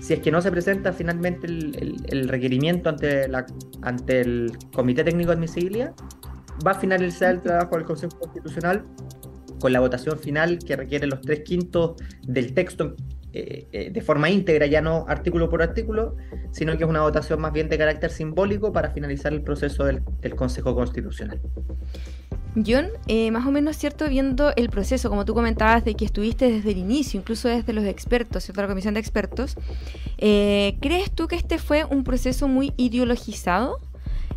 si 0.00 0.14
es 0.14 0.20
que 0.20 0.30
no 0.30 0.40
se 0.40 0.52
presenta 0.52 0.92
finalmente 0.92 1.48
el, 1.48 2.28
requerimiento 2.28 2.88
ante, 2.88 3.26
la, 3.26 3.44
ante 3.82 4.20
el 4.20 4.52
Comité 4.72 5.02
Técnico 5.02 5.30
de 5.30 5.38
Admisibilidad, 5.38 5.92
va 6.64 6.70
a 6.70 6.74
finalizar 6.74 7.34
el 7.34 7.40
trabajo 7.40 7.74
del 7.74 7.84
Consejo 7.84 8.16
Constitucional 8.16 8.84
con 9.58 9.72
la 9.72 9.80
votación 9.80 10.16
final 10.20 10.60
que 10.60 10.76
requiere 10.76 11.08
los 11.08 11.20
tres 11.20 11.40
quintos 11.40 11.96
del 12.22 12.54
texto 12.54 12.94
eh, 13.32 13.68
eh, 13.72 13.90
de 13.90 14.00
forma 14.00 14.28
íntegra, 14.28 14.66
ya 14.66 14.80
no 14.80 15.04
artículo 15.08 15.48
por 15.48 15.62
artículo, 15.62 16.16
sino 16.50 16.76
que 16.76 16.84
es 16.84 16.90
una 16.90 17.02
votación 17.02 17.40
más 17.40 17.52
bien 17.52 17.68
de 17.68 17.78
carácter 17.78 18.10
simbólico 18.10 18.72
para 18.72 18.90
finalizar 18.90 19.32
el 19.32 19.42
proceso 19.42 19.84
del, 19.84 20.02
Consejo 20.34 20.74
Constitucional. 20.74 21.40
John, 22.56 22.88
eh, 23.06 23.30
más 23.30 23.46
o 23.46 23.52
menos 23.52 23.76
cierto, 23.76 24.08
viendo 24.08 24.52
el 24.56 24.70
proceso, 24.70 25.08
como 25.08 25.24
tú 25.24 25.34
comentabas, 25.34 25.84
de 25.84 25.94
que 25.94 26.04
estuviste 26.04 26.50
desde 26.50 26.72
el 26.72 26.78
inicio, 26.78 27.20
incluso 27.20 27.48
desde 27.48 27.72
los 27.72 27.84
expertos, 27.84 28.44
¿cierto? 28.44 28.62
la 28.62 28.68
comisión 28.68 28.94
de 28.94 29.00
expertos, 29.00 29.56
¿crees 30.18 31.12
tú 31.14 31.28
que 31.28 31.36
este 31.36 31.58
fue 31.58 31.84
un 31.84 32.02
proceso 32.02 32.48
muy 32.48 32.72
ideologizado? 32.76 33.78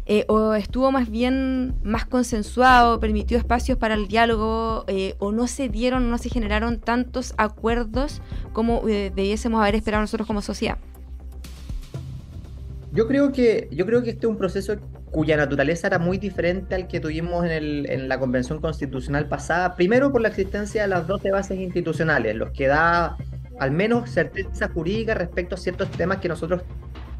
Eh, 0.05 0.25
o 0.27 0.53
estuvo 0.53 0.91
más 0.91 1.09
bien 1.09 1.75
más 1.83 2.05
consensuado, 2.05 2.99
permitió 2.99 3.37
espacios 3.37 3.77
para 3.77 3.93
el 3.93 4.07
diálogo, 4.07 4.83
eh, 4.87 5.15
o 5.19 5.31
no 5.31 5.47
se 5.47 5.69
dieron, 5.69 6.09
no 6.09 6.17
se 6.17 6.29
generaron 6.29 6.79
tantos 6.79 7.33
acuerdos 7.37 8.21
como 8.51 8.87
eh, 8.89 9.11
debiésemos 9.15 9.61
haber 9.61 9.75
esperado 9.75 10.01
nosotros 10.01 10.27
como 10.27 10.41
sociedad. 10.41 10.77
Yo 12.91 13.07
creo 13.07 13.31
que 13.31 13.69
yo 13.71 13.85
creo 13.85 14.03
que 14.03 14.11
este 14.11 14.27
es 14.27 14.29
un 14.29 14.37
proceso 14.37 14.75
cuya 15.09 15.37
naturaleza 15.37 15.87
era 15.87 15.99
muy 15.99 16.17
diferente 16.17 16.75
al 16.75 16.87
que 16.87 16.99
tuvimos 16.99 17.45
en, 17.45 17.89
en 17.89 18.09
la 18.09 18.19
convención 18.19 18.59
constitucional 18.59 19.27
pasada. 19.29 19.75
Primero 19.75 20.11
por 20.11 20.21
la 20.21 20.27
existencia 20.27 20.81
de 20.81 20.89
las 20.89 21.07
12 21.07 21.31
bases 21.31 21.59
institucionales, 21.59 22.35
los 22.35 22.51
que 22.51 22.67
da 22.67 23.15
al 23.59 23.71
menos 23.71 24.09
certeza 24.09 24.69
jurídica 24.69 25.13
respecto 25.13 25.55
a 25.55 25.57
ciertos 25.57 25.89
temas 25.91 26.17
que 26.17 26.27
nosotros 26.27 26.63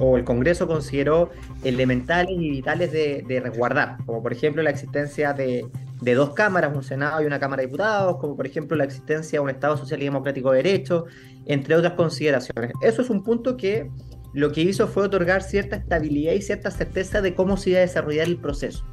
o 0.03 0.17
el 0.17 0.23
Congreso 0.23 0.67
consideró 0.67 1.31
elementales 1.63 2.35
y 2.37 2.49
vitales 2.49 2.91
de, 2.91 3.41
resguardar, 3.41 3.97
como 4.05 4.21
por 4.21 4.33
ejemplo 4.33 4.61
la 4.61 4.69
existencia 4.69 5.33
de, 5.33 5.65
dos 6.01 6.33
cámaras, 6.33 6.75
un 6.75 6.83
Senado 6.83 7.21
y 7.21 7.25
una 7.25 7.39
Cámara 7.39 7.61
de 7.61 7.67
Diputados, 7.67 8.17
como 8.17 8.35
por 8.35 8.45
ejemplo 8.45 8.75
la 8.75 8.83
existencia 8.83 9.39
de 9.39 9.43
un 9.43 9.49
Estado 9.49 9.77
social 9.77 10.01
y 10.01 10.05
democrático 10.05 10.51
de 10.51 10.57
derecho, 10.57 11.05
entre 11.45 11.75
otras 11.75 11.93
consideraciones. 11.93 12.73
Eso 12.81 13.01
es 13.01 13.09
un 13.09 13.23
punto 13.23 13.55
que 13.55 13.89
lo 14.33 14.51
que 14.51 14.61
hizo 14.61 14.87
fue 14.87 15.03
otorgar 15.03 15.41
cierta 15.41 15.77
estabilidad 15.77 16.33
y 16.33 16.41
cierta 16.41 16.71
certeza 16.71 17.21
de 17.21 17.33
cómo 17.33 17.55
se 17.55 17.71
iba 17.71 17.79
a 17.79 17.81
desarrollar 17.81 18.27
el 18.27 18.37
proceso. 18.37 18.83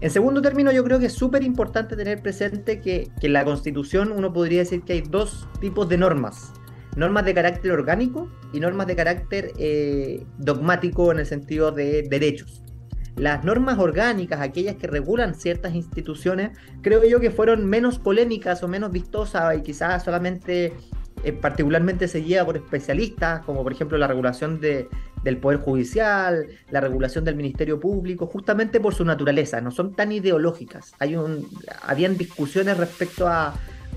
En 0.00 0.10
segundo 0.10 0.42
término, 0.42 0.70
yo 0.70 0.84
creo 0.84 0.98
que 0.98 1.06
es 1.06 1.14
súper 1.14 1.42
importante 1.42 1.96
tener 1.96 2.20
presente 2.20 2.80
que, 2.80 3.08
que 3.18 3.28
en 3.28 3.32
la 3.32 3.44
Constitución 3.44 4.12
uno 4.12 4.32
podría 4.32 4.60
decir 4.60 4.82
que 4.82 4.92
hay 4.92 5.00
dos 5.00 5.48
tipos 5.60 5.88
de 5.88 5.96
normas 5.96 6.52
normas 6.96 7.24
de 7.24 7.34
carácter 7.34 7.70
orgánico 7.72 8.28
y 8.52 8.60
normas 8.60 8.86
de 8.86 8.96
carácter 8.96 9.52
eh, 9.58 10.24
dogmático 10.38 11.12
en 11.12 11.20
el 11.20 11.26
sentido 11.26 11.70
de 11.70 12.02
derechos. 12.08 12.62
Las 13.16 13.44
normas 13.44 13.78
orgánicas, 13.78 14.40
aquellas 14.40 14.76
que 14.76 14.86
regulan 14.86 15.34
ciertas 15.34 15.74
instituciones, 15.74 16.58
creo 16.82 17.04
yo 17.04 17.20
que 17.20 17.30
fueron 17.30 17.64
menos 17.66 17.98
polémicas 17.98 18.62
o 18.62 18.68
menos 18.68 18.92
vistosas 18.92 19.56
y 19.56 19.62
quizás 19.62 20.04
solamente 20.04 20.74
eh, 21.24 21.32
particularmente 21.32 22.08
seguida 22.08 22.44
por 22.44 22.56
especialistas, 22.56 23.42
como 23.44 23.62
por 23.62 23.72
ejemplo 23.72 23.96
la 23.96 24.06
regulación 24.06 24.60
de, 24.60 24.88
del 25.22 25.38
Poder 25.38 25.60
Judicial, 25.60 26.46
la 26.70 26.80
regulación 26.80 27.24
del 27.24 27.36
Ministerio 27.36 27.80
Público, 27.80 28.26
justamente 28.26 28.80
por 28.80 28.94
su 28.94 29.04
naturaleza, 29.04 29.60
no 29.62 29.70
son 29.70 29.94
tan 29.94 30.12
ideológicas. 30.12 30.92
Hay 30.98 31.16
un, 31.16 31.48
habían 31.82 32.18
discusiones 32.18 32.76
respecto 32.76 33.26
a, 33.26 33.54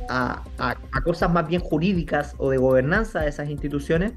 a, 0.10 0.76
cosas 1.04 1.32
más 1.32 1.48
bien 1.48 1.62
jurídicas 1.62 2.34
o 2.38 2.50
de 2.50 2.58
gobernanza 2.58 3.22
de 3.22 3.30
esas 3.30 3.50
instituciones 3.50 4.14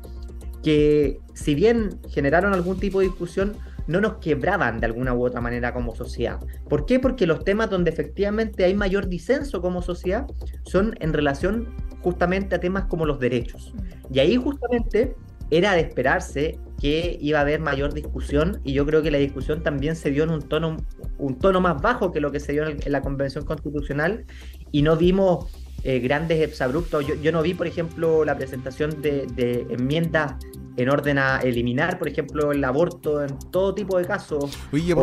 que 0.63 1.21
si 1.35 1.55
bien 1.55 1.99
generaron 2.09 2.55
algún 2.55 2.79
tipo 2.79 3.01
de 3.01 3.07
discusión, 3.07 3.57
no 3.89 4.01
nos 4.01 4.15
quebraban 4.19 4.79
de 4.79 4.87
alguna 4.87 5.13
u 5.13 5.25
otra 5.25 5.41
manera 5.41 5.75
como 5.75 5.95
sociedad. 5.95 6.39
¿Por 6.69 6.87
qué? 6.87 7.01
Porque 7.01 7.27
los 7.27 7.45
temas 7.45 7.69
donde 7.69 7.91
efectivamente 7.91 8.65
hay 8.65 8.75
mayor 8.75 9.09
disenso 9.09 9.61
como 9.61 9.83
sociedad 9.83 10.27
son 10.65 10.95
en 11.01 11.13
relación 11.13 11.75
justamente 12.01 12.55
a 12.55 12.61
temas 12.61 12.85
como 12.85 13.07
los 13.07 13.19
derechos. 13.19 13.75
Y 14.13 14.21
ahí 14.21 14.37
justamente 14.37 15.17
era 15.51 15.73
de 15.75 15.81
esperarse 15.81 16.61
que 16.81 17.19
iba 17.21 17.39
a 17.39 17.43
haber 17.43 17.61
mayor 17.61 17.93
discusión 17.93 18.61
y 18.65 18.73
yo 18.73 18.87
creo 18.87 19.03
que 19.03 19.11
la 19.11 19.19
discusión 19.19 19.63
también 19.63 19.97
se 19.97 20.11
dio 20.11 20.25
en 20.25 20.31
un 20.31 20.43
tono, 20.43 20.77
un 21.19 21.39
tono 21.39 21.61
más 21.61 21.83
bajo 21.83 22.13
que 22.13 22.21
lo 22.21 22.31
que 22.31 22.41
se 22.41 22.53
dio 22.53 22.67
en, 22.67 22.79
en 22.83 22.93
la 22.93 23.03
Convención 23.03 23.45
Constitucional 23.45 24.25
y 24.71 24.83
no 24.83 24.97
vimos 24.97 25.53
eh, 25.85 25.99
grandes 25.99 26.41
exabruptos. 26.41 27.07
Yo, 27.07 27.15
yo, 27.17 27.33
no 27.33 27.43
vi, 27.43 27.55
por 27.55 27.67
ejemplo, 27.67 28.25
la 28.25 28.37
presentación 28.37 29.03
de, 29.03 29.67
enmiendas 29.71 30.35
en 30.77 30.89
orden 30.89 31.19
a 31.19 31.41
eliminar, 31.41 31.99
por 31.99 32.09
ejemplo, 32.09 32.53
el 32.53 32.63
aborto 32.65 33.23
en 33.23 33.37
todo 33.51 33.75
tipo 33.75 33.99
de 33.99 34.07
casos. 34.07 34.57
Oye, 34.73 34.93
a 34.93 34.97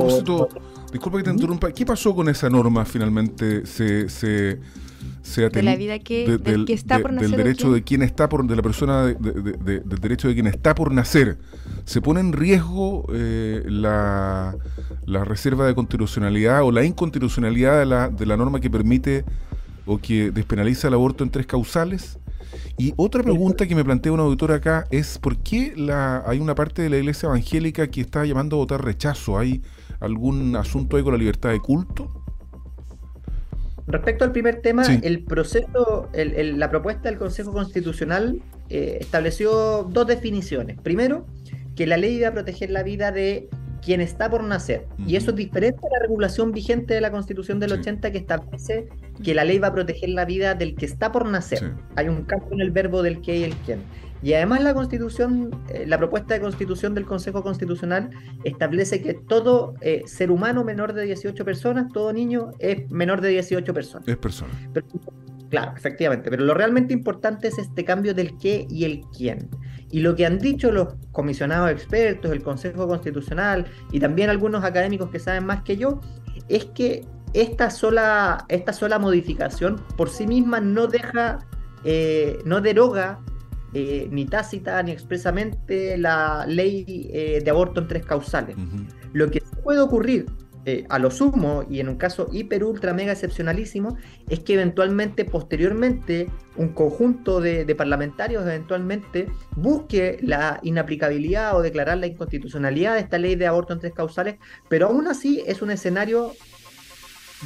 disculpa 0.91 1.17
que 1.17 1.23
te 1.23 1.31
interrumpa, 1.31 1.71
¿qué 1.71 1.85
pasó 1.85 2.15
con 2.15 2.29
esa 2.29 2.49
norma 2.49 2.85
finalmente? 2.85 3.65
¿Se, 3.65 4.09
se, 4.09 4.59
se 5.21 5.49
de 5.49 5.63
la 5.63 5.75
vida 5.75 5.99
que, 5.99 6.37
del, 6.37 6.65
que 6.65 6.73
está 6.73 6.99
por 6.99 7.13
nacer? 7.13 7.29
Del 7.29 7.37
derecho 7.37 7.71
de 7.71 7.83
quien 7.83 8.01
está 8.01 8.29
por, 8.29 8.47
de 8.47 8.55
la 8.55 8.61
persona, 8.61 9.05
del 9.05 9.83
derecho 10.01 10.27
de 10.29 10.33
quien 10.33 10.47
está 10.47 10.73
por 10.73 10.93
nacer. 10.93 11.37
¿Se 11.85 12.01
pone 12.01 12.21
en 12.21 12.33
riesgo 12.33 13.05
eh, 13.13 13.63
la, 13.67 14.55
la 15.05 15.25
reserva 15.25 15.67
de 15.67 15.75
constitucionalidad 15.75 16.63
o 16.63 16.71
la 16.71 16.83
inconstitucionalidad 16.83 17.79
de 17.79 17.85
la, 17.85 18.09
de 18.09 18.25
la 18.25 18.37
norma 18.37 18.59
que 18.59 18.69
permite 18.69 19.25
o 19.89 19.97
que 19.97 20.29
despenaliza 20.29 20.87
el 20.87 20.93
aborto 20.93 21.23
en 21.23 21.31
tres 21.31 21.47
causales. 21.47 22.19
Y 22.77 22.93
otra 22.95 23.23
pregunta 23.23 23.67
que 23.67 23.75
me 23.75 23.83
plantea 23.83 24.11
un 24.11 24.19
auditor 24.19 24.51
acá 24.51 24.85
es 24.91 25.17
¿por 25.17 25.37
qué 25.39 25.73
la, 25.75 26.23
hay 26.25 26.39
una 26.39 26.55
parte 26.55 26.81
de 26.81 26.89
la 26.89 26.97
iglesia 26.97 27.27
evangélica 27.27 27.87
que 27.87 28.01
está 28.01 28.23
llamando 28.25 28.55
a 28.55 28.59
votar 28.59 28.83
rechazo? 28.83 29.37
¿Hay 29.37 29.61
algún 29.99 30.55
asunto 30.55 30.95
ahí 30.95 31.03
con 31.03 31.13
la 31.13 31.17
libertad 31.17 31.49
de 31.49 31.59
culto? 31.59 32.23
Respecto 33.87 34.23
al 34.23 34.31
primer 34.31 34.61
tema, 34.61 34.83
el 34.85 35.23
proceso, 35.23 36.09
la 36.13 36.69
propuesta 36.69 37.09
del 37.09 37.17
Consejo 37.17 37.51
Constitucional 37.51 38.39
eh, 38.69 38.99
estableció 39.01 39.83
dos 39.83 40.05
definiciones. 40.05 40.79
Primero, 40.79 41.25
que 41.75 41.87
la 41.87 41.97
ley 41.97 42.17
iba 42.17 42.27
a 42.27 42.33
proteger 42.33 42.69
la 42.69 42.83
vida 42.83 43.11
de 43.11 43.49
quien 43.81 44.01
está 44.01 44.29
por 44.29 44.43
nacer. 44.43 44.87
Y 45.05 45.15
eso 45.15 45.31
es 45.31 45.37
diferente 45.37 45.79
a 45.85 45.93
la 45.93 45.99
regulación 45.99 46.51
vigente 46.51 46.93
de 46.93 47.01
la 47.01 47.11
Constitución 47.11 47.59
del 47.59 47.73
80 47.73 48.11
que 48.11 48.17
establece 48.17 48.87
que 49.23 49.33
la 49.33 49.43
ley 49.43 49.59
va 49.59 49.67
a 49.67 49.73
proteger 49.73 50.09
la 50.09 50.25
vida 50.25 50.55
del 50.55 50.75
que 50.75 50.85
está 50.85 51.11
por 51.11 51.27
nacer. 51.27 51.73
Hay 51.95 52.07
un 52.07 52.23
cambio 52.23 52.53
en 52.53 52.61
el 52.61 52.71
verbo 52.71 53.01
del 53.01 53.21
que 53.21 53.37
y 53.37 53.43
el 53.43 53.55
quién. 53.57 53.79
Y 54.21 54.33
además 54.33 54.61
la 54.63 54.73
Constitución, 54.73 55.49
eh, 55.69 55.85
la 55.87 55.97
propuesta 55.97 56.33
de 56.33 56.41
Constitución 56.41 56.93
del 56.93 57.05
Consejo 57.05 57.41
Constitucional 57.41 58.09
establece 58.43 59.01
que 59.01 59.13
todo 59.13 59.75
eh, 59.81 60.03
ser 60.07 60.29
humano 60.29 60.63
menor 60.63 60.93
de 60.93 61.03
18 61.03 61.45
personas, 61.45 61.91
todo 61.93 62.11
niño 62.11 62.51
es 62.59 62.89
menor 62.91 63.21
de 63.21 63.29
18 63.29 63.73
personas. 63.73 64.07
Es 64.07 64.17
persona. 64.17 64.51
claro, 65.49 65.73
efectivamente. 65.75 66.29
Pero 66.29 66.43
lo 66.43 66.53
realmente 66.53 66.93
importante 66.93 67.47
es 67.47 67.57
este 67.57 67.85
cambio 67.85 68.13
del 68.13 68.37
qué 68.37 68.67
y 68.69 68.83
el 68.83 69.01
quién. 69.15 69.49
Y 69.91 70.01
lo 70.01 70.15
que 70.15 70.25
han 70.25 70.37
dicho 70.37 70.71
los 70.71 70.95
comisionados 71.11 71.71
expertos, 71.71 72.31
el 72.31 72.43
Consejo 72.43 72.87
Constitucional 72.87 73.65
y 73.91 73.99
también 73.99 74.29
algunos 74.29 74.63
académicos 74.63 75.09
que 75.09 75.19
saben 75.19 75.45
más 75.45 75.63
que 75.63 75.77
yo, 75.77 75.99
es 76.47 76.65
que 76.65 77.05
esta 77.33 77.69
sola, 77.69 78.45
esta 78.49 78.73
sola 78.73 78.99
modificación 78.99 79.81
por 79.97 80.09
sí 80.09 80.27
misma 80.27 80.59
no 80.59 80.87
deja, 80.87 81.39
eh, 81.83 82.39
no 82.45 82.61
deroga 82.61 83.19
eh, 83.73 84.07
ni 84.11 84.25
tácita 84.25 84.81
ni 84.81 84.91
expresamente 84.91 85.97
la 85.97 86.45
ley 86.47 87.09
eh, 87.13 87.41
de 87.43 87.49
aborto 87.51 87.81
en 87.81 87.87
tres 87.87 88.05
causales. 88.05 88.55
Lo 89.13 89.29
que 89.29 89.41
puede 89.63 89.79
ocurrir 89.79 90.25
eh, 90.65 90.85
a 90.89 90.99
lo 90.99 91.09
sumo, 91.09 91.63
y 91.69 91.79
en 91.79 91.87
un 91.87 91.95
caso 91.95 92.27
hiper, 92.31 92.65
ultra, 92.65 92.93
mega 92.93 93.13
excepcionalísimo, 93.13 93.97
es 94.27 94.41
que 94.41 94.55
eventualmente, 94.55 95.23
posteriormente, 95.23 96.27
un 96.57 96.69
conjunto 96.69 97.39
de, 97.39 97.65
parlamentarios 97.75 98.45
eventualmente 98.45 99.27
busque 99.55 100.19
la 100.21 100.59
inaplicabilidad 100.61 101.55
o 101.55 101.61
declarar 101.61 101.97
la 101.99 102.07
inconstitucionalidad 102.07 102.95
de 102.95 102.99
esta 102.99 103.17
ley 103.17 103.35
de 103.35 103.47
aborto 103.47 103.71
en 103.73 103.79
tres 103.79 103.93
causales, 103.93 104.35
pero 104.67 104.87
aún 104.87 105.07
así 105.07 105.41
es 105.47 105.61
un 105.61 105.71
escenario, 105.71 106.33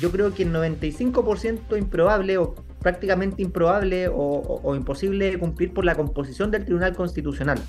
yo 0.02 0.10
creo 0.10 0.34
que 0.34 0.48
95% 0.48 1.78
improbable 1.78 2.38
o 2.40 2.56
prácticamente 2.82 3.44
improbable 3.44 4.10
o 4.12 4.76
imposible 4.76 5.32
de 5.32 5.38
cumplir 5.38 5.72
por 5.72 5.86
la 5.86 5.96
composición 5.96 6.50
del 6.50 6.66
Tribunal 6.66 6.96
Constitucional 6.96 7.60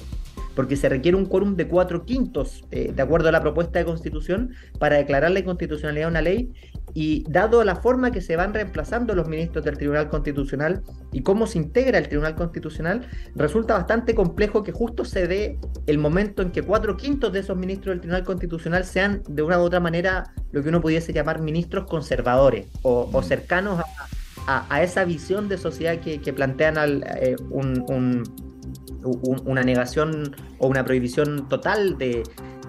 porque 0.55 0.77
se 0.77 0.89
requiere 0.89 1.17
un 1.17 1.27
quórum 1.27 1.57
de 1.57 1.69
cuatro 1.69 2.05
quintos, 2.05 2.65
eh, 2.71 2.93
de 2.95 3.03
acuerdo 3.03 3.29
a 3.29 3.33
la 3.33 3.41
propuesta 3.41 3.79
de 3.79 3.85
constitución, 3.85 4.55
para 4.79 4.97
declarar 4.97 5.31
la 5.31 5.41
inconstitucionalidad 5.41 6.07
de 6.07 6.11
una 6.11 6.23
ley. 6.23 6.53
Y 6.97 7.25
dado 7.29 7.65
la 7.65 7.77
forma 7.77 8.13
que 8.13 8.21
se 8.21 8.37
van 8.37 8.55
reemplazando 8.55 9.17
los 9.17 9.27
ministros 9.27 9.65
del 9.65 9.77
Tribunal 9.77 10.09
Constitucional 10.09 10.83
y 11.13 11.23
cómo 11.23 11.49
se 11.49 11.59
integra 11.59 11.99
el 11.99 12.09
Tribunal 12.09 12.37
Constitucional, 12.37 13.09
resulta 13.35 13.75
bastante 13.75 14.15
complejo 14.15 14.63
que 14.63 14.71
justo 14.71 15.05
se 15.05 15.27
dé 15.27 15.59
el 15.87 15.99
momento 15.99 16.43
en 16.43 16.53
que 16.53 16.63
cuatro 16.63 16.97
quintos 16.97 17.33
de 17.33 17.41
esos 17.41 17.57
ministros 17.57 17.95
del 17.95 18.01
Tribunal 18.01 18.25
Constitucional 18.25 18.85
sean 18.85 19.23
de 19.29 19.43
una 19.43 19.59
u 19.59 19.63
otra 19.63 19.81
manera 19.81 20.33
lo 20.53 20.63
que 20.63 20.69
uno 20.69 20.81
pudiese 20.81 21.13
llamar 21.13 21.41
ministros 21.41 21.87
conservadores 21.87 22.67
o, 22.83 23.09
mm. 23.11 23.25
cercanos 23.25 23.83
a, 24.47 24.83
esa 24.83 25.05
visión 25.05 25.49
de 25.49 25.59
sociedad 25.59 25.99
que, 25.99 26.33
plantean 26.33 26.79
al, 26.79 27.03
eh, 27.17 27.35
un 27.51 28.23
una 29.05 29.63
negación 29.63 30.35
o 30.59 30.69
una 30.69 30.85
prohibición 30.85 31.49
total 31.49 31.99
de, 31.99 32.23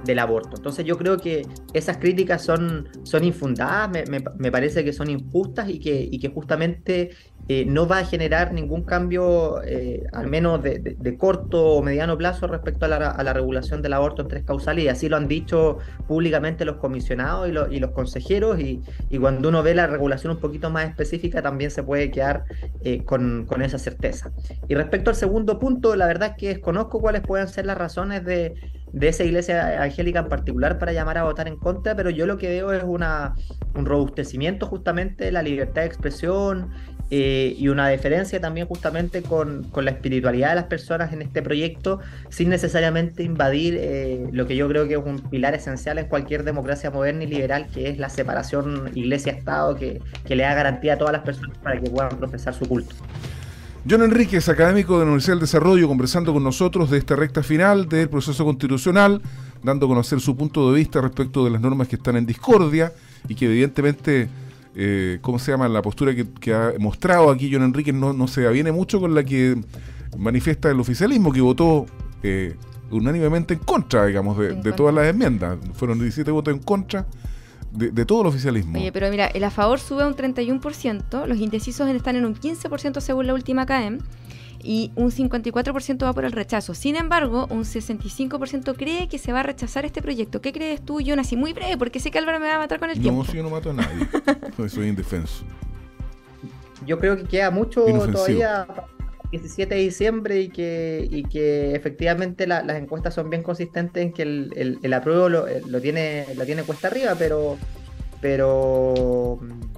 del 0.05 0.19
aborto. 0.19 0.55
Entonces 0.55 0.85
yo 0.85 0.97
creo 0.97 1.17
que 1.17 1.45
esas 1.73 1.97
críticas 1.97 2.43
son, 2.43 2.89
son 3.03 3.23
infundadas, 3.23 3.89
me, 3.89 4.23
me, 4.37 4.51
parece 4.51 4.83
que 4.83 4.93
son 4.93 5.09
injustas 5.09 5.69
y 5.69 5.79
que, 5.79 6.07
y 6.09 6.19
que 6.19 6.29
justamente 6.29 7.11
eh, 7.47 7.63
no 7.65 7.87
va 7.87 7.99
a 7.99 8.05
generar 8.05 8.53
ningún 8.53 8.83
cambio, 8.83 9.61
eh, 9.63 10.03
al 10.13 10.27
menos 10.27 10.63
de, 10.63 10.79
de, 10.79 11.17
corto 11.17 11.63
o 11.63 11.83
mediano 11.83 12.17
plazo, 12.17 12.47
respecto 12.47 12.85
a 12.85 12.87
la, 12.87 13.33
regulación 13.33 13.83
del 13.83 13.93
aborto 13.93 14.23
en 14.23 14.29
tres 14.29 14.43
causales. 14.43 14.85
Y 14.85 14.87
así 14.87 15.09
lo 15.09 15.17
han 15.17 15.27
dicho 15.27 15.77
públicamente 16.07 16.65
los 16.65 16.77
comisionados 16.77 17.47
y, 17.47 17.75
y 17.75 17.79
los 17.79 17.91
consejeros. 17.91 18.59
Y, 18.59 18.81
cuando 19.19 19.49
uno 19.49 19.61
ve 19.61 19.75
la 19.75 19.85
regulación 19.85 20.33
un 20.33 20.39
poquito 20.39 20.71
más 20.71 20.89
específica, 20.89 21.41
también 21.41 21.69
se 21.69 21.83
puede 21.83 22.09
quedar 22.09 22.45
eh, 22.81 23.03
con, 23.03 23.45
esa 23.61 23.77
certeza. 23.77 24.31
Y 24.67 24.73
respecto 24.73 25.11
al 25.11 25.15
segundo 25.15 25.59
punto, 25.59 25.95
la 25.95 26.07
verdad 26.07 26.31
es 26.31 26.37
que 26.37 26.47
desconozco 26.47 26.99
cuáles 26.99 27.21
pueden 27.21 27.47
ser 27.47 27.65
las 27.67 27.77
razones 27.77 28.25
de 28.25 28.55
de 28.95 29.09
esa 29.09 29.25
iglesia 29.25 29.75
evangélica 29.75 30.19
en 30.19 30.29
particular 30.29 30.79
para 30.79 30.93
llamar 30.93 31.17
a 31.17 31.23
votar 31.23 31.49
en 31.49 31.57
contra, 31.57 31.97
pero 31.97 32.09
yo 32.09 32.25
lo 32.25 32.37
que 32.37 32.47
veo 32.47 32.71
es 32.71 32.81
una, 32.81 33.35
un 33.73 33.85
robustecimiento 33.85 34.67
justamente 34.67 35.25
de 35.25 35.33
la 35.33 35.41
libertad 35.41 35.81
de 35.81 35.87
expresión 35.87 36.69
eh, 37.17 37.55
y 37.57 37.69
una 37.69 37.87
deferencia 37.87 38.41
también 38.41 38.67
justamente 38.67 39.21
con, 39.21 39.63
con, 39.71 39.85
la 39.85 39.91
espiritualidad 39.91 40.49
de 40.49 40.55
las 40.55 40.65
personas 40.65 41.13
en 41.13 41.21
este 41.21 41.41
proyecto, 41.41 42.01
sin 42.27 42.49
necesariamente 42.49 43.23
invadir 43.23 43.77
eh, 43.79 44.27
lo 44.33 44.45
que 44.45 44.57
yo 44.57 44.67
creo 44.67 44.85
que 44.85 44.95
es 44.95 44.99
un 45.01 45.21
pilar 45.21 45.55
esencial 45.55 45.97
en 45.97 46.07
cualquier 46.07 46.43
democracia 46.43 46.91
moderna 46.91 47.23
y 47.23 47.27
liberal, 47.27 47.67
que 47.73 47.87
es 47.87 47.99
la 47.99 48.09
separación 48.09 48.91
iglesia-estado, 48.95 49.77
que, 49.77 50.01
que 50.27 50.35
le 50.35 50.43
da 50.43 50.53
garantía 50.55 50.95
a 50.95 50.97
todas 50.97 51.13
las 51.13 51.21
personas 51.21 51.57
para 51.59 51.79
que 51.79 51.89
puedan 51.89 52.17
profesar 52.17 52.53
su 52.53 52.65
culto. 52.65 52.93
John 53.89 54.03
Enríquez, 54.03 54.49
académico 54.49 54.95
de 54.95 55.05
la 55.05 55.11
Universidad 55.11 55.35
del 55.35 55.41
Desarrollo, 55.41 55.87
conversando 55.87 56.33
con 56.33 56.43
nosotros 56.43 56.91
de 56.91 56.97
esta 56.97 57.15
recta 57.15 57.43
final 57.43 57.87
del 57.87 58.09
proceso 58.09 58.43
constitucional, 58.43 59.21
dando 59.63 59.85
a 59.85 59.89
conocer 59.89 60.19
su 60.19 60.35
punto 60.35 60.69
de 60.69 60.79
vista 60.79 60.99
respecto 60.99 61.45
de 61.45 61.51
las 61.51 61.61
normas 61.61 61.87
que 61.87 61.95
están 61.95 62.17
en 62.17 62.25
discordia 62.25 62.91
y 63.29 63.35
que 63.35 63.45
evidentemente, 63.45 64.27
eh, 64.75 65.19
¿cómo 65.21 65.39
se 65.39 65.51
llama? 65.51 65.67
La 65.67 65.81
postura 65.81 66.13
que, 66.13 66.53
ha 66.53 66.73
mostrado 66.79 67.29
aquí 67.29 67.49
John 67.51 67.63
Enríquez 67.63 67.93
no, 67.93 68.13
no 68.13 68.27
se 68.27 68.47
aviene 68.47 68.71
mucho 68.71 68.99
con 68.99 69.15
la 69.15 69.23
que 69.23 69.61
manifiesta 70.17 70.69
el 70.69 70.79
oficialismo, 70.79 71.31
que 71.31 71.41
votó 71.41 71.85
eh, 72.23 72.55
unánimemente 72.91 73.53
en 73.53 73.59
contra, 73.61 74.05
digamos, 74.05 74.37
de, 74.37 74.55
de 74.55 74.71
todas 74.73 74.93
las 74.93 75.07
enmiendas. 75.07 75.57
Fueron 75.73 75.99
17 75.99 76.29
votos 76.31 76.53
en 76.53 76.59
contra 76.59 77.05
de, 77.75 78.05
todo 78.05 78.21
el 78.21 78.27
oficialismo. 78.27 78.79
Oye, 78.79 78.91
pero 78.91 79.09
mira, 79.09 79.27
el 79.27 79.43
a 79.43 79.51
favor 79.51 79.79
sube 79.79 80.03
a 80.03 80.07
un 80.07 80.15
31%, 80.15 81.25
los 81.27 81.37
indecisos 81.37 81.89
están 81.89 82.15
en 82.15 82.25
un 82.25 82.35
15% 82.35 82.99
según 83.01 83.27
la 83.27 83.33
última 83.33 83.65
CAEM, 83.65 83.99
y 84.65 84.91
un 84.95 85.11
54% 85.11 86.03
va 86.03 86.13
por 86.13 86.25
el 86.25 86.31
rechazo. 86.31 86.73
Sin 86.73 86.95
embargo, 86.95 87.47
un 87.51 87.63
65% 87.63 88.75
cree 88.75 89.07
que 89.07 89.19
se 89.19 89.31
va 89.31 89.41
a 89.41 89.43
rechazar 89.43 89.85
este 89.85 90.01
proyecto. 90.01 90.41
¿Qué 90.41 90.51
crees 90.51 90.83
tú, 90.83 90.99
Jonas? 91.01 91.31
Y 91.31 91.37
muy 91.37 91.53
breve, 91.53 91.77
porque 91.77 91.99
sé 91.99 92.09
que 92.09 92.17
Álvaro 92.17 92.39
me 92.39 92.47
va 92.47 92.55
a 92.55 92.59
matar 92.59 92.79
con 92.79 92.89
el 92.89 92.99
tiempo. 92.99 93.23
No, 93.23 93.29
si 93.29 93.37
yo 93.37 93.43
no 93.43 93.51
mato 93.51 93.69
a 93.69 93.73
nadie. 93.73 94.07
soy 94.69 94.87
indefenso. 94.87 95.43
Yo 96.85 96.97
creo 96.97 97.15
que 97.15 97.23
queda 97.23 97.51
mucho 97.51 97.85
todavía 97.85 98.67
17 99.31 99.75
de 99.75 99.81
diciembre 99.81 100.41
y 100.41 100.49
que, 100.49 101.07
y 101.09 101.23
que 101.23 101.75
efectivamente 101.75 102.47
las 102.47 102.77
encuestas 102.77 103.13
son 103.13 103.29
bien 103.29 103.43
consistentes 103.43 104.03
en 104.03 104.13
que 104.13 104.23
el, 104.23 104.79
el, 104.81 104.93
apruebo 104.93 105.29
lo, 105.29 105.45
lo, 105.67 105.81
tiene, 105.81 106.25
lo 106.35 106.45
tiene 106.45 106.63
cuesta 106.63 106.87
arriba, 106.87 107.15
pero, 107.17 107.57
pero 108.21 109.39
mm, 109.41 109.74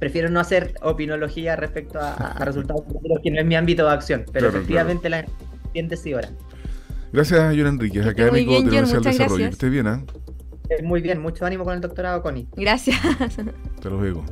prefiero 0.00 0.30
no 0.30 0.40
hacer 0.40 0.74
opinología 0.82 1.54
respecto 1.54 2.00
a, 2.00 2.34
resultados 2.40 2.82
que 3.22 3.30
no 3.30 3.40
es 3.40 3.46
mi 3.46 3.54
ámbito 3.54 3.86
de 3.86 3.92
acción, 3.92 4.24
pero 4.32 4.48
efectivamente 4.48 5.08
la 5.08 5.24
bien 5.72 5.86
decidora. 5.88 6.30
Gracias, 7.12 7.54
John 7.56 7.66
Enrique, 7.66 8.00
académico 8.00 8.52
de 8.52 8.58
la 8.58 8.66
Universidad 8.66 9.02
Desarrollo. 9.02 9.44
Que 9.44 9.50
esté 9.50 9.68
bien, 9.68 9.86
¿eh? 9.86 10.04
Muy 10.82 11.00
bien, 11.00 11.20
mucho 11.20 11.44
ánimo 11.44 11.64
con 11.64 11.74
el 11.74 11.80
doctorado, 11.80 12.22
Connie. 12.22 12.48
Gracias. 12.56 12.98
Te 13.82 13.90
lo 13.90 14.02
digo. 14.02 14.24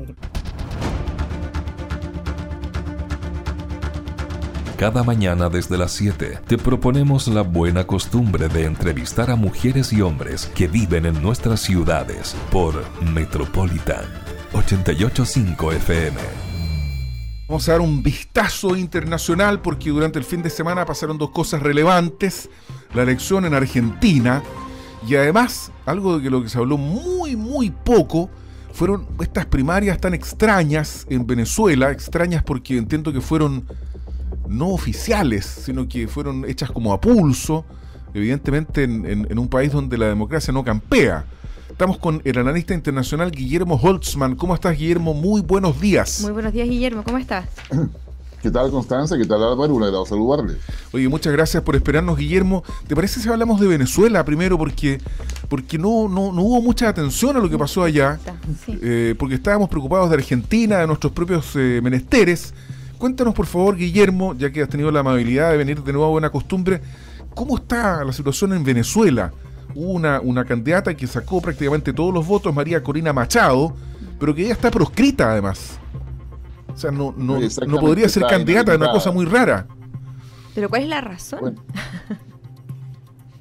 Cada 4.76 5.02
mañana 5.02 5.48
desde 5.48 5.76
las 5.76 5.90
7 5.90 6.38
te 6.46 6.56
proponemos 6.56 7.26
la 7.26 7.42
buena 7.42 7.84
costumbre 7.84 8.48
de 8.48 8.64
entrevistar 8.64 9.28
a 9.28 9.34
mujeres 9.34 9.92
y 9.92 10.00
hombres 10.00 10.46
que 10.54 10.68
viven 10.68 11.04
en 11.04 11.20
nuestras 11.20 11.58
ciudades 11.60 12.36
por 12.52 12.84
Metropolitan 13.02 14.27
885 14.52 15.72
FM. 15.72 16.16
Vamos 17.48 17.68
a 17.68 17.72
dar 17.72 17.80
un 17.80 18.02
vistazo 18.02 18.76
internacional 18.76 19.62
porque 19.62 19.90
durante 19.90 20.18
el 20.18 20.24
fin 20.24 20.42
de 20.42 20.50
semana 20.50 20.84
pasaron 20.84 21.16
dos 21.16 21.30
cosas 21.30 21.62
relevantes. 21.62 22.50
La 22.94 23.02
elección 23.02 23.44
en 23.44 23.54
Argentina 23.54 24.42
y 25.06 25.14
además 25.14 25.72
algo 25.86 26.18
de 26.18 26.30
lo 26.30 26.42
que 26.42 26.48
se 26.48 26.58
habló 26.58 26.76
muy, 26.76 27.36
muy 27.36 27.70
poco 27.70 28.30
fueron 28.72 29.06
estas 29.20 29.46
primarias 29.46 29.98
tan 30.00 30.14
extrañas 30.14 31.06
en 31.08 31.26
Venezuela, 31.26 31.90
extrañas 31.90 32.42
porque 32.42 32.76
entiendo 32.76 33.12
que 33.12 33.20
fueron 33.20 33.66
no 34.48 34.68
oficiales, 34.68 35.44
sino 35.46 35.88
que 35.88 36.06
fueron 36.08 36.44
hechas 36.44 36.70
como 36.70 36.92
a 36.92 37.00
pulso, 37.00 37.64
evidentemente 38.14 38.84
en, 38.84 39.38
un 39.38 39.48
país 39.48 39.72
donde 39.72 39.98
la 39.98 40.06
democracia 40.06 40.52
no 40.52 40.64
campea. 40.64 41.24
Estamos 41.70 41.98
con 41.98 42.20
el 42.24 42.38
analista 42.38 42.74
internacional 42.74 43.30
Guillermo 43.30 43.78
Holtzman. 43.80 44.36
¿Cómo 44.36 44.54
estás, 44.54 44.76
Guillermo? 44.76 45.14
Muy 45.14 45.42
buenos 45.42 45.80
días. 45.80 46.20
Muy 46.22 46.32
buenos 46.32 46.52
días, 46.52 46.68
Guillermo. 46.68 47.04
¿Cómo 47.04 47.18
estás? 47.18 47.46
¿Qué 48.42 48.50
tal, 48.50 48.70
Constanza? 48.70 49.18
¿Qué 49.18 49.26
tal, 49.26 49.42
Álvaro? 49.42 49.74
Un 49.74 49.82
agrado 49.82 50.06
saludarle. 50.06 50.56
Oye, 50.92 51.08
muchas 51.08 51.32
gracias 51.32 51.62
por 51.62 51.76
esperarnos, 51.76 52.16
Guillermo. 52.16 52.64
¿Te 52.86 52.94
parece 52.94 53.20
si 53.20 53.28
hablamos 53.28 53.60
de 53.60 53.66
Venezuela 53.66 54.24
primero? 54.24 54.56
Porque, 54.56 55.00
porque 55.48 55.76
no, 55.76 56.08
no, 56.08 56.30
hubo 56.30 56.62
mucha 56.62 56.88
atención 56.88 57.36
a 57.36 57.40
lo 57.40 57.50
que 57.50 57.58
pasó 57.58 57.82
allá. 57.82 58.18
Eh, 58.68 59.14
porque 59.18 59.34
estábamos 59.34 59.68
preocupados 59.68 60.08
de 60.08 60.16
Argentina, 60.16 60.78
de 60.78 60.86
nuestros 60.86 61.12
propios 61.12 61.54
eh, 61.54 61.80
menesteres. 61.82 62.54
Cuéntanos, 62.96 63.34
por 63.34 63.46
favor, 63.46 63.76
Guillermo, 63.76 64.34
ya 64.36 64.50
que 64.50 64.62
has 64.62 64.68
tenido 64.68 64.90
la 64.90 65.00
amabilidad 65.00 65.50
de 65.50 65.56
venir 65.56 65.82
de 65.82 65.92
nuevo 65.92 66.06
a 66.06 66.10
Buena 66.10 66.30
Costumbre, 66.30 66.80
¿cómo 67.34 67.56
está 67.56 68.04
la 68.04 68.12
situación 68.12 68.52
en 68.52 68.64
Venezuela? 68.64 69.32
Una, 69.74 70.20
una 70.20 70.44
candidata 70.44 70.96
que 70.96 71.06
sacó 71.06 71.40
prácticamente 71.40 71.92
todos 71.92 72.12
los 72.12 72.26
votos, 72.26 72.54
María 72.54 72.82
Corina 72.82 73.12
Machado, 73.12 73.74
pero 74.18 74.34
que 74.34 74.44
ella 74.44 74.52
está 74.52 74.70
proscrita 74.70 75.32
además. 75.32 75.78
O 76.74 76.76
sea, 76.76 76.90
no, 76.90 77.14
no, 77.16 77.38
no 77.66 77.80
podría 77.80 78.08
ser 78.08 78.24
candidata, 78.24 78.72
es 78.72 78.78
una 78.78 78.92
cosa 78.92 79.10
muy 79.10 79.26
rara. 79.26 79.66
¿Pero 80.54 80.68
cuál 80.68 80.82
es 80.82 80.88
la 80.88 81.00
razón? 81.00 81.60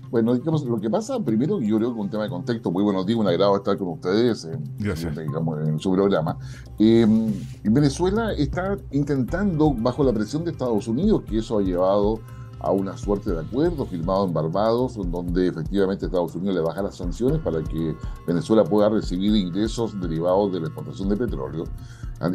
Bueno, 0.10 0.34
digamos, 0.36 0.64
lo 0.64 0.80
que 0.80 0.90
pasa 0.90 1.20
primero, 1.20 1.60
yo 1.60 1.78
creo 1.78 1.94
que 1.94 2.00
un 2.00 2.10
tema 2.10 2.24
de 2.24 2.30
contexto, 2.30 2.72
muy 2.72 2.82
buenos 2.82 3.06
días, 3.06 3.20
un 3.20 3.28
agrado 3.28 3.58
estar 3.58 3.78
con 3.78 3.90
ustedes 3.90 4.46
en, 4.46 4.64
en 4.80 5.80
su 5.80 5.92
programa. 5.92 6.38
Em, 6.80 7.34
Venezuela 7.64 8.32
está 8.34 8.78
intentando, 8.92 9.74
bajo 9.74 10.04
la 10.04 10.14
presión 10.14 10.46
de 10.46 10.52
Estados 10.52 10.88
Unidos, 10.88 11.24
que 11.28 11.40
eso 11.40 11.60
ha 11.60 11.62
llevado 11.62 12.22
a 12.60 12.72
una 12.72 12.98
suerte 12.98 13.32
de 13.32 13.40
acuerdo 13.40 13.86
firmado 13.86 14.26
en 14.26 14.34
Barbados, 14.34 14.96
donde 14.96 15.48
efectivamente 15.48 16.06
Estados 16.06 16.36
Unidos 16.36 16.56
le 16.56 16.62
baja 16.62 16.82
las 16.82 16.96
sanciones 16.96 17.40
para 17.40 17.64
que 17.64 17.96
Venezuela 18.26 18.64
pueda 18.64 18.90
recibir 18.90 19.36
ingresos 19.36 20.00
derivados 20.00 20.52
de 20.52 20.62
la 20.62 20.68
exportación 20.68 21.10
de 21.10 21.18
petróleo 21.18 21.66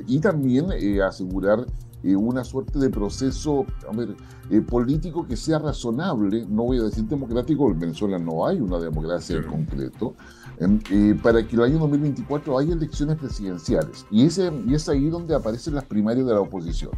y 0.07 0.21
también 0.21 0.67
eh, 0.73 1.03
asegurar 1.03 1.67
eh, 2.03 2.17
una 2.17 2.45
suerte 2.45 2.79
de 2.79 2.91
proceso 2.91 3.67
eh, 4.51 4.61
político 4.61 5.27
que 5.27 5.37
sea 5.37 5.59
razonable, 5.59 6.47
no 6.49 6.65
voy 6.65 6.79
a 6.79 6.83
decir 6.83 7.05
democrático, 7.05 7.71
en 7.71 7.79
Venezuela 7.79 8.19
no 8.19 8.47
hay 8.47 8.61
una 8.61 8.79
democracia 8.79 9.37
en 9.37 9.45
concreto, 9.45 10.15
para 11.23 11.45
que 11.45 11.57
el 11.57 11.63
año 11.63 11.79
2024 11.81 12.59
haya 12.59 12.75
elecciones 12.75 13.17
presidenciales. 13.17 14.07
Y, 14.13 14.27
ese, 14.27 14.53
y 14.65 14.75
es 14.75 14.89
ahí 14.89 15.09
donde 15.09 15.35
aparecen 15.35 15.75
las 15.75 15.85
primarias 15.85 16.25
de 16.25 16.33
la 16.33 16.41
oposición. 16.41 16.93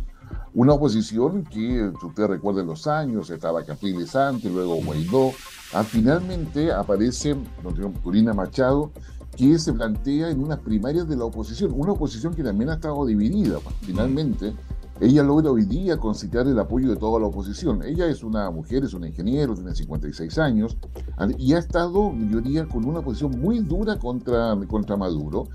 Una 0.54 0.74
oposición 0.74 1.42
que, 1.42 1.90
si 1.98 2.06
ustedes 2.06 2.30
recuerdan 2.30 2.66
los 2.66 2.86
años, 2.86 3.28
estaba 3.28 3.64
Capriles 3.64 4.10
Santos, 4.10 4.52
luego 4.52 4.76
Guaidó, 4.76 5.32
ah, 5.72 5.82
finalmente 5.82 6.72
aparece 6.72 7.34
Corina 8.04 8.32
Machado, 8.32 8.92
que 9.36 9.58
se 9.58 9.72
plantea 9.72 10.30
en 10.30 10.40
unas 10.40 10.60
primarias 10.60 11.08
de 11.08 11.16
la 11.16 11.24
oposición, 11.24 11.72
una 11.74 11.92
oposición 11.92 12.34
que 12.34 12.44
también 12.44 12.70
ha 12.70 12.74
estado 12.74 13.04
dividida. 13.04 13.58
Pues, 13.58 13.74
finalmente, 13.80 14.54
ella 15.00 15.24
logra 15.24 15.50
hoy 15.50 15.64
día 15.64 15.96
conciliar 15.96 16.46
el 16.46 16.58
apoyo 16.58 16.88
de 16.88 16.96
toda 16.96 17.18
la 17.18 17.26
oposición. 17.26 17.82
Ella 17.82 18.06
es 18.06 18.22
una 18.22 18.50
mujer, 18.50 18.84
es 18.84 18.94
una 18.94 19.08
ingeniero, 19.08 19.54
tiene 19.54 19.74
56 19.74 20.38
años 20.38 20.76
y 21.36 21.52
ha 21.52 21.58
estado, 21.58 22.14
yo 22.30 22.40
diría, 22.40 22.66
con 22.66 22.84
una 22.84 23.02
posición 23.02 23.40
muy 23.40 23.58
dura 23.58 23.98
contra, 23.98 24.56
contra 24.68 24.96
Maduro. 24.96 25.48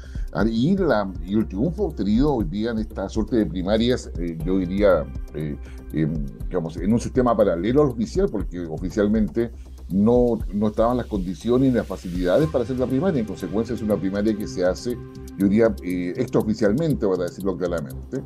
Y, 0.46 0.76
la, 0.76 1.12
y 1.26 1.36
el 1.36 1.48
triunfo 1.48 1.86
obtenido 1.86 2.34
hoy 2.34 2.46
día 2.46 2.72
en 2.72 2.80
esta 2.80 3.08
suerte 3.08 3.38
de 3.38 3.46
primarias, 3.46 4.12
eh, 4.20 4.38
yo 4.46 4.58
diría, 4.58 5.06
eh, 5.34 5.58
digamos, 5.92 6.78
en 6.78 6.92
un 6.92 7.00
sistema 7.00 7.36
paralelo 7.36 7.82
al 7.82 7.90
oficial, 7.90 8.28
porque 8.30 8.60
oficialmente 8.66 9.52
no, 9.92 10.40
no 10.54 10.68
estaban 10.68 10.98
las 10.98 11.08
condiciones 11.08 11.72
ni 11.72 11.76
las 11.76 11.88
facilidades 11.88 12.48
para 12.50 12.64
hacer 12.64 12.78
la 12.78 12.86
primaria. 12.86 13.20
En 13.20 13.26
consecuencia, 13.26 13.76
es 13.76 13.82
una 13.82 13.98
primaria 13.98 14.36
que 14.36 14.48
se 14.48 14.66
hace, 14.66 14.98
yo 15.38 15.48
diría, 15.48 15.76
eh, 15.84 16.14
extraoficialmente, 16.16 17.08
para 17.08 17.24
decirlo 17.24 17.58
claramente. 17.58 18.22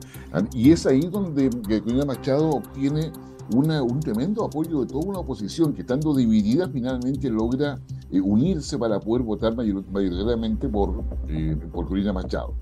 Y 0.54 0.71
es 0.71 0.86
ahí 0.86 1.02
donde 1.02 1.49
Corina 1.82 2.06
Machado 2.06 2.49
obtiene 2.49 3.12
un 3.52 3.99
tremendo 3.99 4.45
apoyo 4.45 4.82
de 4.82 4.88
toda 4.88 5.06
una 5.06 5.19
oposición 5.19 5.73
que, 5.73 5.82
estando 5.82 6.15
dividida, 6.15 6.69
finalmente 6.69 7.30
logra 7.30 7.80
eh, 8.12 8.19
unirse 8.21 8.78
para 8.78 8.99
poder 8.99 9.23
votar 9.23 9.56
mayoritariamente 9.56 10.67
por, 10.69 11.04
eh, 11.28 11.58
por 11.71 11.88
Corina 11.88 12.13
Machado. 12.13 12.56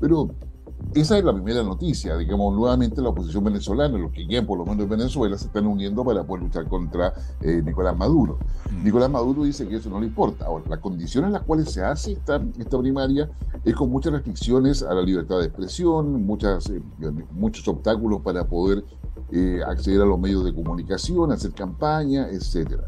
Pero 0.00 0.30
esa 0.94 1.18
es 1.18 1.24
la 1.24 1.32
primera 1.32 1.62
noticia, 1.62 2.16
digamos, 2.16 2.54
nuevamente 2.54 3.02
la 3.02 3.10
oposición 3.10 3.44
venezolana, 3.44 3.98
los 3.98 4.12
que 4.12 4.26
quieren 4.26 4.46
por 4.46 4.58
lo 4.58 4.64
menos 4.64 4.84
en 4.84 4.88
Venezuela, 4.88 5.36
se 5.36 5.46
están 5.46 5.66
uniendo 5.66 6.04
para 6.04 6.24
poder 6.24 6.44
luchar 6.44 6.68
contra 6.68 7.12
eh, 7.40 7.60
Nicolás 7.64 7.96
Maduro. 7.96 8.38
Mm. 8.70 8.84
Nicolás 8.84 9.10
Maduro 9.10 9.44
dice 9.44 9.68
que 9.68 9.76
eso 9.76 9.90
no 9.90 10.00
le 10.00 10.06
importa. 10.06 10.46
Ahora, 10.46 10.64
las 10.68 10.78
condiciones 10.78 11.28
en 11.28 11.32
las 11.34 11.42
cuales 11.42 11.70
se 11.70 11.82
hace 11.82 12.12
esta, 12.12 12.42
esta 12.58 12.78
primaria 12.78 13.28
es 13.64 13.74
con 13.74 13.90
muchas 13.90 14.12
restricciones 14.12 14.82
a 14.82 14.94
la 14.94 15.02
libertad 15.02 15.38
de 15.38 15.46
expresión, 15.46 16.24
muchas, 16.24 16.70
eh, 16.70 16.80
muchos 17.32 17.66
obstáculos 17.68 18.22
para 18.22 18.46
poder 18.46 18.84
eh, 19.32 19.60
acceder 19.66 20.02
a 20.02 20.04
los 20.04 20.18
medios 20.18 20.44
de 20.44 20.54
comunicación, 20.54 21.32
hacer 21.32 21.52
campaña, 21.52 22.28
etc. 22.30 22.80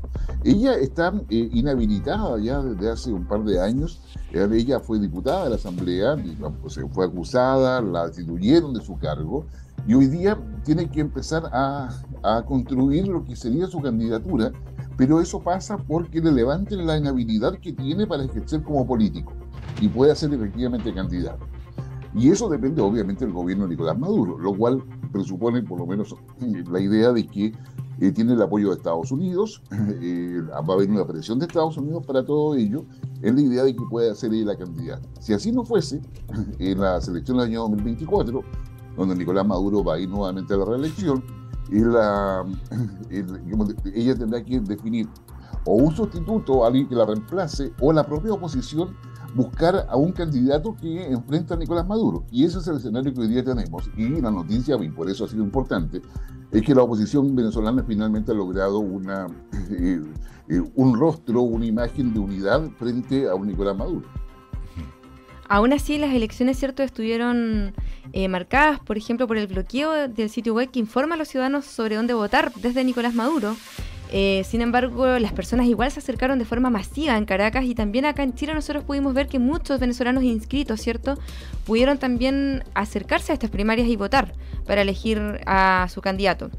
Ella 0.45 0.75
está 0.75 1.12
inhabilitada 1.29 2.38
ya 2.38 2.62
desde 2.62 2.91
hace 2.91 3.12
un 3.12 3.27
par 3.27 3.45
de 3.45 3.61
años 3.61 4.01
ella 4.33 4.81
fue 4.81 4.99
diputada 4.99 5.45
de 5.45 5.51
la 5.51 5.57
Asamblea, 5.57 6.17
pues, 6.61 6.79
fue 6.93 7.07
acusada, 7.07 7.81
la 7.81 8.07
destituyeron 8.07 8.75
de 8.75 8.81
su 8.81 8.99
cargo 8.99 9.47
y 9.87 9.95
hoy 9.95 10.07
día 10.07 10.38
tiene 10.64 10.91
que 10.91 11.01
empezar 11.01 11.49
a, 11.53 11.88
a, 12.23 12.45
construir 12.45 13.09
lo 13.09 13.25
que 13.25 13.35
sería 13.37 13.67
su 13.69 13.81
candidatura, 13.81 14.53
pero 14.97 15.21
eso 15.21 15.41
pasa 15.41 15.79
porque 15.79 16.21
le 16.21 16.33
levanten 16.33 16.87
la 16.87 16.99
inhabilidad 16.99 17.59
que 17.59 17.73
tiene 17.73 18.07
para 18.07 18.25
ejercer 18.25 18.62
como 18.62 18.87
político 18.87 19.33
y 19.81 19.88
puede 19.88 20.14
ser 20.14 20.33
efectivamente 20.35 20.93
candidato. 20.93 21.47
Y 22.14 22.31
eso 22.31 22.49
depende 22.49 22.81
obviamente 22.81 23.25
del 23.25 23.35
gobierno 23.35 23.64
de 23.64 23.71
Nicolás 23.71 23.99
Maduro, 23.99 24.38
lo 24.38 24.55
cual 24.55 24.83
presupone 25.12 25.62
por 25.62 25.79
lo 25.79 25.87
menos 25.87 26.14
la 26.71 26.81
idea 26.81 27.12
de 27.12 27.27
que 27.27 27.53
eh, 28.01 28.12
tiene 28.12 28.35
el 28.35 28.42
apoyo 28.42 28.68
de 28.68 28.77
Estados 28.77 29.11
Unidos, 29.11 29.62
eh, 29.71 30.40
va 30.51 30.73
a 30.73 30.77
haber 30.77 30.90
una 30.90 31.07
presión 31.07 31.38
de 31.38 31.47
Estados 31.47 31.77
Unidos 31.77 32.07
para 32.07 32.25
todo 32.25 32.55
ello, 32.55 32.85
en 33.23 33.35
la 33.35 33.42
idea 33.42 33.64
de 33.64 33.75
que 33.75 33.83
pueda 33.90 34.14
ser 34.14 34.33
ella 34.33 34.53
la 34.53 34.57
candidata. 34.57 35.09
Si 35.21 35.33
así 35.33 35.51
no 35.51 35.64
fuese, 35.64 36.01
en 36.59 36.81
la 36.81 37.01
selección 37.01 37.38
del 37.38 37.49
año 37.49 37.62
2024, 37.62 38.42
donde 38.97 39.16
Nicolás 39.16 39.47
Maduro 39.47 39.83
va 39.83 39.94
a 39.94 39.99
ir 39.99 40.09
nuevamente 40.09 40.55
a 40.55 40.59
la 40.59 40.64
reelección, 40.64 41.25
la, 41.71 42.44
ella 43.94 44.16
tendrá 44.16 44.42
que 44.42 44.61
definir 44.61 45.09
o 45.64 45.75
un 45.75 45.94
sustituto, 45.94 46.64
alguien 46.64 46.88
que 46.88 46.94
la 46.94 47.05
reemplace, 47.05 47.73
o 47.81 47.92
la 47.92 48.07
propia 48.07 48.33
oposición 48.33 48.97
buscar 49.35 49.87
a 49.88 49.97
un 49.97 50.12
candidato 50.12 50.75
que 50.81 51.07
enfrenta 51.07 51.55
a 51.55 51.57
Nicolás 51.57 51.87
Maduro. 51.87 52.25
Y 52.31 52.45
ese 52.45 52.59
es 52.59 52.67
el 52.69 52.77
escenario 52.77 53.12
que 53.12 53.21
hoy 53.21 53.29
día 53.29 53.45
tenemos. 53.45 53.91
Y 53.97 54.21
la 54.21 54.31
noticia, 54.31 54.77
y 54.81 54.88
por 54.88 55.11
eso 55.11 55.25
ha 55.25 55.29
sido 55.29 55.45
importante, 55.45 56.03
es 56.51 56.62
que 56.62 56.75
la 56.75 56.83
oposición 56.83 57.35
venezolana 57.35 57.85
finalmente 57.87 58.33
ha 58.33 58.35
logrado 58.35 58.79
una, 58.79 59.27
eh, 59.71 60.03
eh, 60.49 60.62
un 60.75 60.99
rostro, 60.99 61.43
una 61.43 61.67
imagen 61.67 62.14
de 62.14 62.21
unidad 62.21 62.69
frente 62.79 63.29
a 63.29 63.35
un 63.35 63.49
Nicolás 63.49 63.77
Maduro. 63.77 64.07
Aún 65.51 65.73
así, 65.73 65.97
las 65.97 66.14
elecciones, 66.14 66.59
cierto, 66.59 66.83
estuvieron 66.83 67.73
eh, 68.12 68.29
marcadas, 68.29 68.81
por 68.81 68.99
ejemplo, 68.99 69.27
por 69.27 69.38
el 69.38 69.47
bloqueo 69.47 70.09
del 70.09 70.29
sitio 70.29 70.53
web 70.53 70.71
que 70.71 70.79
informa 70.79 71.14
a 71.14 71.19
los 71.19 71.29
ciudadanos 71.29 71.64
sobre 71.64 71.97
dónde 71.97 72.12
votar 72.12 72.53
desde 72.55 72.85
Nicolás 72.85 73.14
Maduro. 73.14 73.57
Eh, 74.11 74.42
sin 74.44 74.62
embargo, 74.62 75.18
las 75.18 75.33
personas 75.33 75.66
igual 75.66 75.90
se 75.90 76.01
acercaron 76.01 76.38
de 76.38 76.44
forma 76.44 76.71
masiva 76.71 77.16
en 77.16 77.25
Caracas 77.25 77.64
y 77.64 77.75
también 77.75 78.07
acá 78.07 78.23
en 78.23 78.35
Chile 78.35 78.55
nosotros 78.55 78.85
pudimos 78.85 79.14
ver 79.14 79.27
que 79.29 79.38
muchos 79.38 79.81
venezolanos 79.81 80.25
inscritos, 80.25 80.81
¿cierto?, 80.81 81.18
pudieron 81.66 81.99
también 81.99 82.64
acercarse 82.75 83.33
a 83.33 83.35
estas 83.35 83.51
primarias 83.51 83.88
y 83.88 83.97
votar 83.97 84.33
para 84.66 84.83
elegir 84.83 85.40
a 85.47 85.87
su 85.90 86.01
candidato. 86.01 86.51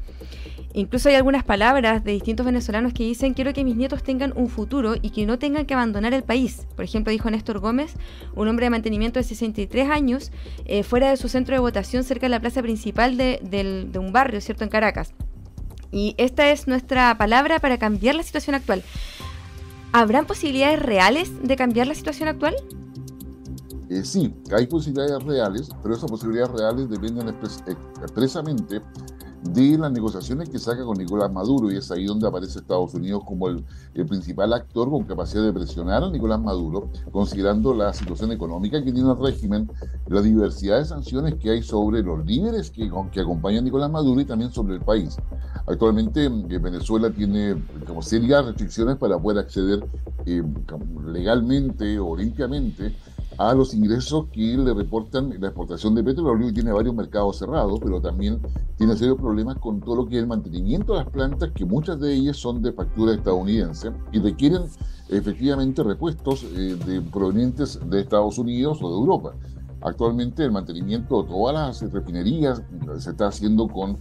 Incluso 0.72 1.08
hay 1.08 1.16
algunas 1.16 1.42
palabras 1.42 2.04
de 2.04 2.12
distintos 2.12 2.46
venezolanos 2.46 2.92
que 2.92 3.02
dicen 3.02 3.34
quiero 3.34 3.52
que 3.52 3.64
mis 3.64 3.74
nietos 3.74 4.04
tengan 4.04 4.32
un 4.36 4.48
futuro 4.48 4.94
y 5.02 5.10
que 5.10 5.26
no 5.26 5.36
tengan 5.36 5.66
que 5.66 5.74
abandonar 5.74 6.14
el 6.14 6.22
país. 6.22 6.68
Por 6.76 6.84
ejemplo, 6.84 7.10
dijo 7.10 7.28
Néstor 7.28 7.58
Gómez, 7.58 7.94
un 8.36 8.46
hombre 8.46 8.66
de 8.66 8.70
mantenimiento 8.70 9.18
de 9.18 9.24
63 9.24 9.90
años, 9.90 10.30
eh, 10.66 10.84
fuera 10.84 11.10
de 11.10 11.16
su 11.16 11.28
centro 11.28 11.56
de 11.56 11.60
votación 11.60 12.04
cerca 12.04 12.26
de 12.26 12.30
la 12.30 12.40
plaza 12.40 12.62
principal 12.62 13.16
de, 13.16 13.40
de 13.42 13.98
un 13.98 14.12
barrio, 14.12 14.40
¿cierto?, 14.40 14.62
en 14.62 14.70
Caracas. 14.70 15.12
Y 15.92 16.14
esta 16.18 16.50
es 16.50 16.68
nuestra 16.68 17.16
palabra 17.18 17.58
para 17.58 17.78
cambiar 17.78 18.14
la 18.14 18.22
situación 18.22 18.54
actual. 18.54 18.82
¿Habrán 19.92 20.26
posibilidades 20.26 20.80
reales 20.80 21.30
de 21.42 21.56
cambiar 21.56 21.86
la 21.86 21.94
situación 21.94 22.28
actual? 22.28 22.54
Eh, 23.88 24.04
sí, 24.04 24.32
hay 24.56 24.66
posibilidades 24.68 25.22
reales, 25.24 25.68
pero 25.82 25.96
esas 25.96 26.08
posibilidades 26.08 26.52
reales 26.52 26.88
dependen 26.88 27.34
expresamente 28.04 28.80
de 29.42 29.78
las 29.78 29.90
negociaciones 29.90 30.48
que 30.50 30.58
saca 30.58 30.84
con 30.84 30.98
Nicolás 30.98 31.32
Maduro 31.32 31.70
y 31.70 31.76
es 31.76 31.90
ahí 31.90 32.04
donde 32.04 32.28
aparece 32.28 32.58
Estados 32.58 32.92
Unidos 32.94 33.22
como 33.24 33.48
el, 33.48 33.64
principal 34.06 34.52
actor 34.52 34.90
con 34.90 35.04
capacidad 35.04 35.42
de 35.42 35.52
presionar 35.52 36.02
a 36.02 36.10
Nicolás 36.10 36.40
Maduro, 36.40 36.90
considerando 37.10 37.74
la 37.74 37.92
situación 37.92 38.32
económica 38.32 38.82
que 38.82 38.92
tiene 38.92 39.10
el 39.10 39.18
régimen, 39.18 39.70
la 40.08 40.20
diversidad 40.20 40.78
de 40.78 40.84
sanciones 40.84 41.34
que 41.34 41.50
hay 41.50 41.62
sobre 41.62 42.02
los 42.02 42.24
líderes 42.24 42.70
que, 42.70 42.90
acompañan 43.20 43.60
a 43.60 43.64
Nicolás 43.64 43.90
Maduro 43.90 44.20
y 44.20 44.24
también 44.24 44.52
sobre 44.52 44.74
el 44.74 44.80
país. 44.80 45.16
Actualmente 45.66 46.24
eh, 46.26 46.58
Venezuela 46.58 47.10
tiene 47.10 47.62
como 47.86 48.02
serias 48.02 48.44
restricciones 48.44 48.96
para 48.96 49.18
poder 49.18 49.38
acceder 49.38 49.84
eh, 50.26 50.42
legalmente 51.06 51.98
o 51.98 52.16
limpiamente 52.16 52.94
a 53.40 53.54
los 53.54 53.72
ingresos 53.72 54.26
que 54.30 54.54
le 54.58 54.74
reportan 54.74 55.30
la 55.40 55.46
exportación 55.46 55.94
de 55.94 56.04
petróleo 56.04 56.50
y 56.50 56.52
tiene 56.52 56.72
varios 56.72 56.94
mercados 56.94 57.38
cerrados, 57.38 57.80
pero 57.82 57.98
también 57.98 58.38
tiene 58.76 58.94
serios 58.94 59.16
problemas 59.16 59.56
con 59.56 59.80
todo 59.80 59.96
lo 59.96 60.06
que 60.06 60.16
es 60.16 60.20
el 60.20 60.28
mantenimiento 60.28 60.92
de 60.92 61.04
las 61.04 61.08
plantas, 61.08 61.50
que 61.54 61.64
muchas 61.64 61.98
de 61.98 62.12
ellas 62.12 62.36
son 62.36 62.60
de 62.60 62.74
factura 62.74 63.14
estadounidense 63.14 63.92
y 64.12 64.18
requieren 64.18 64.64
efectivamente 65.08 65.82
repuestos 65.82 66.44
eh, 66.54 67.00
provenientes 67.10 67.80
de 67.88 68.00
Estados 68.00 68.36
Unidos 68.36 68.78
o 68.82 68.90
de 68.90 68.96
Europa. 68.96 69.32
Actualmente 69.80 70.44
el 70.44 70.52
mantenimiento 70.52 71.22
de 71.22 71.28
todas 71.30 71.80
las 71.80 71.92
refinerías 71.92 72.62
se 72.98 73.10
está 73.10 73.28
haciendo 73.28 73.68
con 73.68 73.96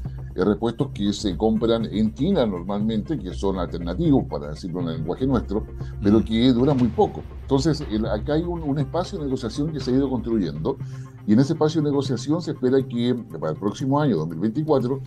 repuestos 0.46 0.90
que 0.94 1.12
se 1.14 1.36
compran 1.36 1.86
en 1.86 2.14
China 2.14 2.46
normalmente, 2.46 3.18
que 3.18 3.34
son 3.34 3.58
alternativos, 3.58 4.26
para 4.30 4.50
decirlo 4.50 4.82
en 4.82 4.88
el 4.90 4.98
lenguaje 4.98 5.28
nuestro, 5.28 5.66
pero 6.02 6.24
que 6.24 6.52
duran 6.54 6.78
muy 6.78 6.90
poco. 6.90 7.24
Entonces, 7.42 7.82
acá 8.12 8.34
hay 8.34 8.44
un, 8.44 8.78
espacio 8.78 9.18
de 9.18 9.26
negociación 9.26 9.72
que 9.72 9.80
se 9.80 9.92
ha 9.92 9.96
ido 9.96 10.10
construyendo 10.10 10.78
y 11.26 11.34
en 11.34 11.40
ese 11.40 11.54
espacio 11.54 11.82
de 11.82 11.90
negociación 11.90 12.42
se 12.42 12.52
espera 12.52 12.82
que 12.82 13.16
para 13.40 13.54
el 13.54 13.60
próximo 13.60 14.00
año, 14.00 14.18
2024, 14.18 15.02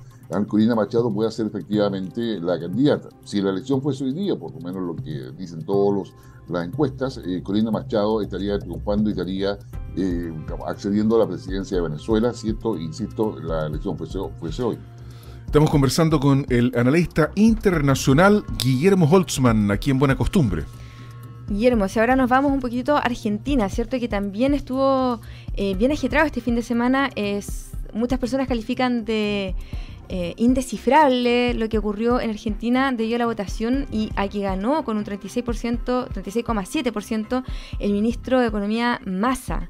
Corina 0.49 0.75
Machado 0.75 1.13
pueda 1.13 1.31
ser 1.31 1.47
efectivamente 1.47 2.41
la 2.41 2.59
candidata. 2.59 3.09
Si 3.25 3.41
la 3.41 3.51
elección 3.51 3.83
fuese 3.83 4.05
hoy 4.05 4.13
día, 4.13 4.37
por 4.37 4.53
lo 4.53 4.61
menos 4.61 4.83
lo 4.83 4.97
que 4.97 5.31
dicen 5.37 5.65
todas 5.65 6.13
las 6.49 6.65
encuestas, 6.65 7.21
eh, 7.25 7.43
Corina 7.43 7.71
Machado 7.71 8.21
estaría 8.23 8.59
triunfando 8.59 9.11
y 9.11 9.13
estaría 9.13 9.59
eh, 9.97 10.33
accediendo 10.67 11.17
a 11.17 11.21
la 11.21 11.27
presidencia 11.27 11.77
de 11.77 11.83
Venezuela, 11.83 12.33
cierto, 12.33 12.79
insisto, 12.79 13.39
la 13.41 13.67
elección 13.67 13.97
fuese, 13.97 14.19
fuese 14.39 14.63
hoy. 14.63 14.79
Estamos 15.53 15.69
conversando 15.69 16.19
con 16.19 16.47
el 16.49 16.73
analista 16.75 17.31
internacional 17.35 18.43
Guillermo 18.57 19.07
Holtzman, 19.07 19.71
aquí 19.71 19.91
en 19.91 19.99
Buena 19.99 20.17
Costumbre. 20.17 20.65
Guillermo, 21.47 21.89
si 21.89 22.01
ahora 22.01 22.17
nos 22.17 22.31
vamos 22.31 22.53
un 22.53 22.61
poquito 22.61 22.97
a 22.97 23.01
Argentina, 23.01 23.69
¿cierto? 23.69 24.01
Que 24.01 24.09
también 24.09 24.55
estuvo 24.55 25.21
eh, 25.55 25.75
bien 25.75 25.93
agitado 25.93 26.25
este 26.25 26.41
fin 26.41 26.55
de 26.55 26.63
semana. 26.63 27.11
Muchas 27.93 28.19
personas 28.19 28.49
califican 28.49 29.05
de 29.05 29.55
eh, 30.09 30.33
indescifrable 30.39 31.53
lo 31.53 31.69
que 31.69 31.77
ocurrió 31.77 32.19
en 32.19 32.31
Argentina 32.31 32.91
debido 32.91 33.17
a 33.17 33.19
la 33.19 33.27
votación 33.27 33.85
y 33.93 34.09
a 34.17 34.29
que 34.29 34.41
ganó 34.41 34.87
con 34.87 34.97
un 34.97 35.05
36%, 35.05 35.45
36,7% 35.45 37.45
el 37.79 37.93
ministro 37.93 38.41
de 38.41 38.47
Economía 38.47 39.03
Massa. 39.05 39.69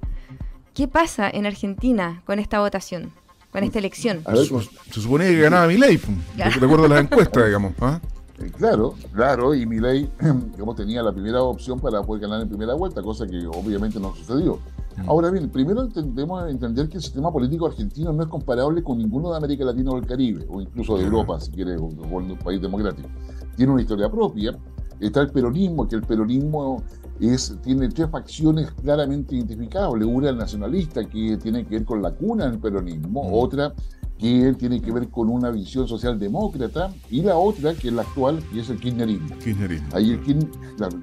¿Qué 0.75 0.87
pasa 0.87 1.29
en 1.29 1.45
Argentina 1.45 2.23
con 2.25 2.39
esta 2.39 2.61
votación? 2.61 3.11
Con 3.53 3.63
esta 3.65 3.79
elección. 3.79 4.25
se 4.91 5.01
suponía 5.01 5.29
que 5.29 5.41
ganaba 5.41 5.67
mi 5.67 5.77
ley, 5.77 6.01
de 6.37 6.45
acuerdo 6.45 6.87
a 6.87 6.89
las 6.89 7.01
encuestas, 7.03 7.45
digamos. 7.47 7.73
¿ah? 7.81 8.01
Eh, 8.41 8.51
claro, 8.57 8.95
claro, 9.13 9.55
y 9.55 9.67
mi 9.67 9.79
ley 9.79 10.11
digamos, 10.53 10.75
tenía 10.75 11.03
la 11.03 11.13
primera 11.13 11.43
opción 11.43 11.79
para 11.79 12.03
poder 12.03 12.23
ganar 12.23 12.41
en 12.41 12.49
primera 12.49 12.75
vuelta, 12.75 13.03
cosa 13.03 13.27
que 13.27 13.47
obviamente 13.47 14.01
no 14.01 14.15
sucedió. 14.15 14.59
Mm. 14.97 15.09
Ahora 15.09 15.31
bien, 15.31 15.51
primero 15.51 15.87
debemos 15.87 16.51
entender 16.51 16.89
que 16.89 16.97
el 16.97 17.03
sistema 17.03 17.31
político 17.31 17.67
argentino 17.67 18.13
no 18.13 18.23
es 18.23 18.29
comparable 18.29 18.83
con 18.83 18.99
ninguno 18.99 19.31
de 19.31 19.37
América 19.37 19.65
Latina 19.65 19.93
o 19.93 19.97
del 19.97 20.07
Caribe, 20.07 20.47
o 20.49 20.61
incluso 20.61 20.97
de 20.97 21.05
Europa, 21.05 21.39
si 21.41 21.51
quiere, 21.51 21.77
o, 21.77 21.85
un 21.85 22.39
país 22.39 22.61
democrático. 22.61 23.09
Tiene 23.57 23.73
una 23.73 23.83
historia 23.83 24.11
propia. 24.11 24.57
Está 25.01 25.21
el 25.21 25.31
peronismo, 25.31 25.89
que 25.89 25.97
el 25.97 26.03
peronismo 26.03 26.83
tiene 27.63 27.89
tres 27.89 28.11
facciones 28.11 28.71
claramente 28.73 29.37
identificables. 29.37 30.07
Una 30.07 30.31
el 30.31 30.39
nacionalista, 30.39 31.05
que 31.05 31.37
tiene 31.37 31.65
que 31.65 31.77
ver 31.77 31.85
con 31.85 32.03
la 32.03 32.11
cuna 32.11 32.49
del 32.49 32.59
peronismo. 32.59 33.25
Mm. 33.25 33.31
Otra 33.33 33.73
que 34.19 34.55
tiene 34.57 34.81
que 34.81 34.93
ver 34.93 35.09
con 35.09 35.29
una 35.29 35.51
visión 35.51 35.89
socialdemócrata, 35.89 36.95
y 37.11 37.23
la 37.23 37.37
otra, 37.37 37.75
que 37.75 37.89
es 37.89 37.95
la 37.95 38.03
actual, 38.03 38.41
que 38.53 38.61
es 38.61 38.71
el 38.71 38.79
kirchnerismo. 38.79 39.37
kirchnerismo. 39.39 39.89
Ahí 39.93 40.13
el, 40.13 40.49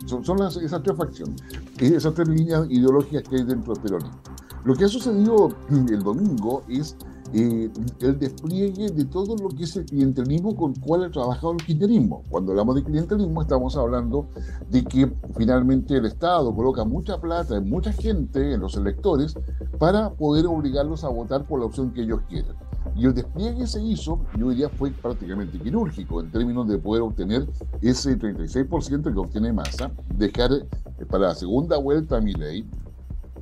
son, 0.05 0.37
las, 0.37 0.55
esas 0.55 0.81
tres 0.83 0.95
facciones, 0.95 1.35
esas 1.77 2.13
tres 2.13 2.29
líneas 2.29 2.65
ideológicas 2.69 3.23
que 3.23 3.35
hay 3.35 3.43
dentro 3.43 3.73
del 3.73 3.83
peronismo. 3.83 4.21
Lo 4.63 4.73
que 4.73 4.85
ha 4.85 4.87
sucedido 4.87 5.53
el 5.69 6.01
domingo 6.01 6.63
es 6.69 6.95
eh, 7.33 7.69
el 8.01 8.19
despliegue 8.19 8.89
de 8.89 9.05
todo 9.05 9.35
lo 9.35 9.49
que 9.49 9.63
es 9.63 9.75
el 9.75 9.85
clientelismo 9.85 10.55
con 10.55 10.73
el 10.73 10.81
cual 10.81 11.03
ha 11.03 11.11
trabajado 11.11 11.51
el 11.53 11.63
kirchnerismo. 11.63 12.23
Cuando 12.29 12.51
hablamos 12.51 12.75
de 12.75 12.83
clientelismo 12.83 13.41
estamos 13.41 13.75
hablando 13.77 14.27
de 14.69 14.83
que 14.83 15.11
finalmente 15.37 15.97
el 15.97 16.05
Estado 16.05 16.55
coloca 16.55 16.83
mucha 16.85 17.19
plata 17.19 17.57
en 17.57 17.69
mucha 17.69 17.91
gente, 17.93 18.53
en 18.53 18.61
los 18.61 18.75
electores, 18.75 19.35
para 19.77 20.11
poder 20.11 20.47
obligarlos 20.47 21.03
a 21.03 21.09
votar 21.09 21.45
por 21.45 21.59
la 21.59 21.65
opción 21.65 21.91
que 21.91 22.01
ellos 22.01 22.21
quieren. 22.27 22.55
Y 22.95 23.05
el 23.05 23.13
despliegue 23.13 23.67
se 23.67 23.81
hizo, 23.81 24.19
yo 24.37 24.49
diría, 24.49 24.69
fue 24.69 24.91
prácticamente 24.91 25.59
quirúrgico 25.59 26.21
en 26.21 26.31
términos 26.31 26.67
de 26.67 26.77
poder 26.77 27.03
obtener 27.03 27.47
ese 27.81 28.17
36% 28.17 29.13
que 29.13 29.19
obtiene 29.19 29.53
Massa, 29.53 29.91
dejar 30.15 30.51
eh, 30.53 31.05
para 31.05 31.27
la 31.27 31.35
segunda 31.35 31.77
vuelta 31.77 32.17
a 32.17 32.21
mi 32.21 32.33
ley 32.33 32.67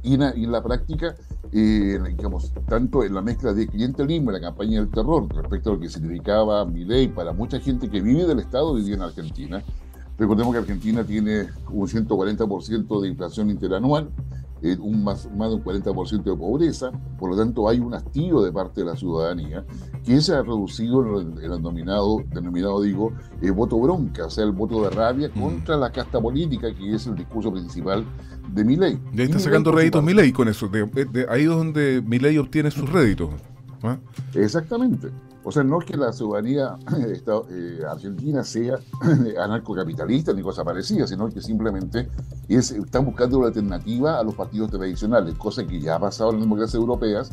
y 0.08 0.44
en 0.44 0.52
la 0.52 0.64
práctica 0.64 1.16
eh, 1.52 2.00
digamos, 2.18 2.52
tanto 2.68 3.04
en 3.04 3.14
la 3.14 3.22
mezcla 3.22 3.54
de 3.54 3.68
clientelismo 3.68 4.32
y 4.32 4.34
la 4.34 4.42
campaña 4.42 4.80
del 4.80 4.92
terror 4.92 5.28
respecto 5.34 5.70
a 5.70 5.74
lo 5.74 5.80
que 5.80 5.90
significaba 5.90 6.66
mi 6.66 6.84
ley 6.84 7.08
para 7.08 7.32
mucha 7.32 7.60
gente 7.60 7.90
que 7.90 8.02
vive 8.02 8.26
del 8.26 8.40
Estado 8.40 8.78
y 8.78 8.84
vive 8.84 8.96
en 8.96 9.02
Argentina. 9.02 9.64
Recordemos 10.18 10.54
que 10.54 10.60
Argentina 10.60 11.04
tiene 11.04 11.48
un 11.72 11.88
140% 11.88 13.02
de 13.02 13.08
inflación 13.08 13.50
interanual, 13.52 14.10
eh, 14.64 14.76
un 14.80 15.04
más, 15.04 15.30
más 15.36 15.50
de 15.50 15.56
un 15.56 15.64
40% 15.64 16.24
de 16.24 16.36
pobreza, 16.36 16.92
por 17.20 17.30
lo 17.30 17.38
tanto 17.38 17.70
hay 17.70 17.80
un 17.80 17.94
hastío 17.94 18.42
de 18.42 18.52
parte 18.52 18.82
de 18.82 18.88
la 18.88 18.96
ciudadanía 18.96 19.64
que 20.04 20.20
se 20.20 20.34
ha 20.34 20.42
reducido 20.42 21.22
en 21.22 21.38
el 21.38 21.52
denominado, 21.52 22.24
denominado 22.34 22.82
digo, 22.82 23.14
eh, 23.42 23.52
voto 23.52 23.80
bronca, 23.80 24.26
o 24.26 24.30
sea, 24.32 24.46
el 24.46 24.54
voto 24.54 24.82
de 24.84 24.90
rabia 24.90 25.30
mm. 25.34 25.40
contra 25.40 25.78
la 25.78 25.92
casta 25.92 26.20
política, 26.20 26.74
que 26.74 26.96
es 26.96 27.06
el 27.06 27.16
discurso 27.16 27.52
principal 27.52 28.04
de 28.52 28.66
mi 28.66 28.76
ley. 28.76 29.00
Y 29.14 29.20
ahí 29.20 29.26
está 29.28 29.38
sacando 29.38 29.72
réditos 29.72 30.04
mi 30.04 30.16
ley 30.16 30.32
con 30.32 30.48
eso, 30.48 30.72
ahí 31.30 31.44
es 31.44 31.50
donde 31.50 32.02
mi 32.04 32.18
ley 32.18 32.40
obtiene 32.40 32.72
sus 32.72 32.90
réditos. 32.90 33.30
¿ah? 33.84 33.98
Exactamente. 34.34 35.10
O 35.48 35.52
sea, 35.54 35.64
no 35.64 35.80
es 35.80 35.86
que 35.86 35.96
la 35.96 36.12
ciudadanía 36.12 36.78
eh, 37.50 37.82
argentina 37.90 38.44
sea 38.44 38.80
anarcocapitalista 39.42 40.34
ni 40.34 40.42
cosa 40.42 40.66
parecida, 40.66 41.08
sino 41.08 41.30
que 41.30 41.42
simplemente 41.42 42.10
es, 42.50 42.72
están 42.72 43.06
buscando 43.06 43.38
una 43.38 43.48
alternativa 43.48 44.20
a 44.20 44.24
los 44.24 44.36
partidos 44.36 44.72
tradicionales, 44.72 45.36
cosa 45.36 45.66
que 45.66 45.80
ya 45.80 45.96
ha 45.96 46.00
pasado 46.00 46.32
en 46.32 46.36
las 46.36 46.44
democracias 46.44 46.76
europeas, 46.76 47.32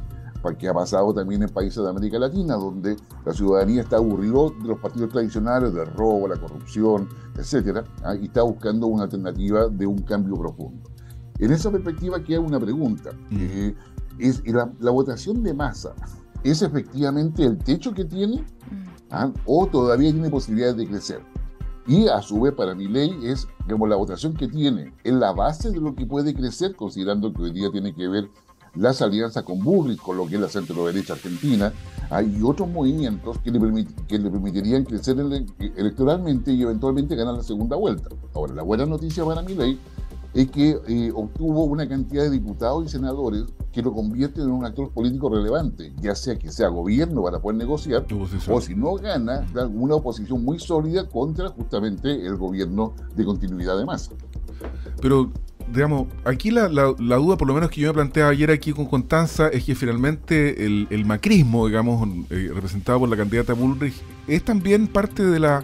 que 0.57 0.69
ha 0.69 0.73
pasado 0.73 1.13
también 1.13 1.43
en 1.43 1.49
países 1.49 1.83
de 1.83 1.91
América 1.91 2.21
Latina, 2.21 2.55
donde 2.55 2.97
la 3.27 3.33
ciudadanía 3.33 3.83
está 3.83 3.97
aburrido 3.97 4.51
de 4.63 4.69
los 4.69 4.79
partidos 4.79 5.11
tradicionales, 5.11 5.75
del 5.75 5.87
robo, 5.87 6.29
la 6.29 6.37
corrupción, 6.37 7.09
etcétera, 7.37 7.83
¿ah? 8.05 8.15
y 8.15 8.27
está 8.27 8.45
buscando 8.45 8.87
una 8.87 9.05
alternativa 9.05 9.67
de 9.67 9.89
un 9.89 10.03
cambio 10.03 10.37
profundo. 10.37 10.89
En 11.41 11.51
esa 11.51 11.69
perspectiva 11.69 12.23
queda 12.23 12.39
una 12.39 12.61
pregunta. 12.61 13.11
Mm. 13.31 13.37
Eh, 13.41 13.75
es 14.21 14.47
la, 14.47 14.71
la 14.79 14.93
votación 14.93 15.43
de 15.43 15.53
masa 15.53 15.93
¿Es 16.45 16.63
efectivamente 16.63 17.45
el 17.45 17.59
techo 17.59 17.93
que 17.93 18.05
tiene? 18.05 18.37
Mm. 18.37 18.89
¿Ah? 19.11 19.33
¿O 19.47 19.67
todavía 19.67 20.13
tiene 20.13 20.31
posibilidades 20.31 20.77
de 20.77 20.87
crecer? 20.87 21.21
Y 21.87 22.09
a 22.09 22.23
su 22.23 22.41
vez, 22.41 22.55
para 22.55 22.75
mi 22.75 22.89
ley, 22.89 23.15
es, 23.25 23.47
digamos, 23.65 23.89
la 23.89 23.97
votación 23.97 24.35
que 24.35 24.49
tiene 24.49 24.93
en 25.05 25.21
la 25.21 25.33
base 25.33 25.71
de 25.71 25.81
lo 25.81 25.95
que 25.95 26.07
puede 26.07 26.35
crecer, 26.35 26.77
considerando 26.77 27.33
que 27.33 27.43
hoy 27.43 27.53
día 27.53 27.71
tiene 27.71 27.95
que 27.95 28.09
ver 28.09 28.29
las 28.75 29.03
alianzas 29.03 29.45
con 29.45 29.63
Burris, 29.63 30.01
con 30.01 30.17
lo 30.17 30.27
que 30.27 30.35
es 30.35 30.41
la 30.41 30.49
centro-derecha 30.49 31.13
argentina, 31.13 31.73
hay 32.11 32.41
otros 32.43 32.69
movimientos 32.69 33.39
que 33.39 33.51
le, 33.51 33.87
que 34.09 34.19
le 34.19 34.31
permitirían 34.31 34.85
crecer 34.85 35.17
electoralmente 35.77 36.53
y 36.53 36.63
eventualmente 36.63 37.15
ganar 37.15 37.35
la 37.35 37.43
segunda 37.43 37.77
vuelta. 37.77 38.09
Ahora, 38.35 38.55
la 38.55 38.63
buena 38.63 38.85
noticia 38.87 39.25
para 39.25 39.43
mi 39.43 39.55
ley 39.55 39.79
es 40.35 40.51
que 40.51 40.77
eh, 40.89 41.13
obtuvo 41.15 41.65
una 41.65 41.89
cantidad 41.89 42.25
de 42.25 42.31
diputados 42.31 42.85
y 42.85 42.89
senadores 42.89 43.45
que 43.73 43.83
lo 43.83 43.93
convierten 43.93 44.45
en 44.45 44.51
un 44.51 44.65
actor 44.65 44.91
político 44.91 45.29
relevante, 45.29 45.93
ya 46.01 46.15
sea 46.15 46.37
que 46.37 46.51
sea 46.51 46.69
gobierno 46.69 47.23
para 47.23 47.41
poder 47.41 47.59
negociar, 47.59 48.07
o 48.49 48.61
si 48.61 48.75
no 48.75 48.95
gana, 48.95 49.47
una 49.73 49.95
oposición 49.95 50.45
muy 50.45 50.59
sólida 50.59 51.09
contra 51.09 51.49
justamente 51.49 52.27
el 52.27 52.37
gobierno 52.37 52.95
de 53.17 53.25
continuidad 53.25 53.79
de 53.79 53.85
masa. 53.85 54.13
Pero, 55.01 55.31
digamos, 55.73 56.09
aquí 56.25 56.51
la, 56.51 56.69
duda, 56.69 57.37
por 57.37 57.47
lo 57.47 57.55
menos 57.55 57.71
que 57.71 57.81
yo 57.81 57.89
me 57.89 57.95
planteaba 57.95 58.31
ayer 58.31 58.51
aquí 58.51 58.73
con 58.73 58.87
Constanza, 58.87 59.49
es 59.49 59.65
que 59.65 59.75
finalmente 59.75 60.65
el, 60.65 61.05
macrismo, 61.05 61.67
digamos, 61.67 62.09
eh, 62.31 62.51
representado 62.53 63.01
por 63.01 63.09
la 63.09 63.17
candidata 63.17 63.55
Bullrich, 63.55 63.95
es 64.27 64.45
también 64.45 64.89
parte 64.89 65.25
de 65.25 65.39
la 65.39 65.63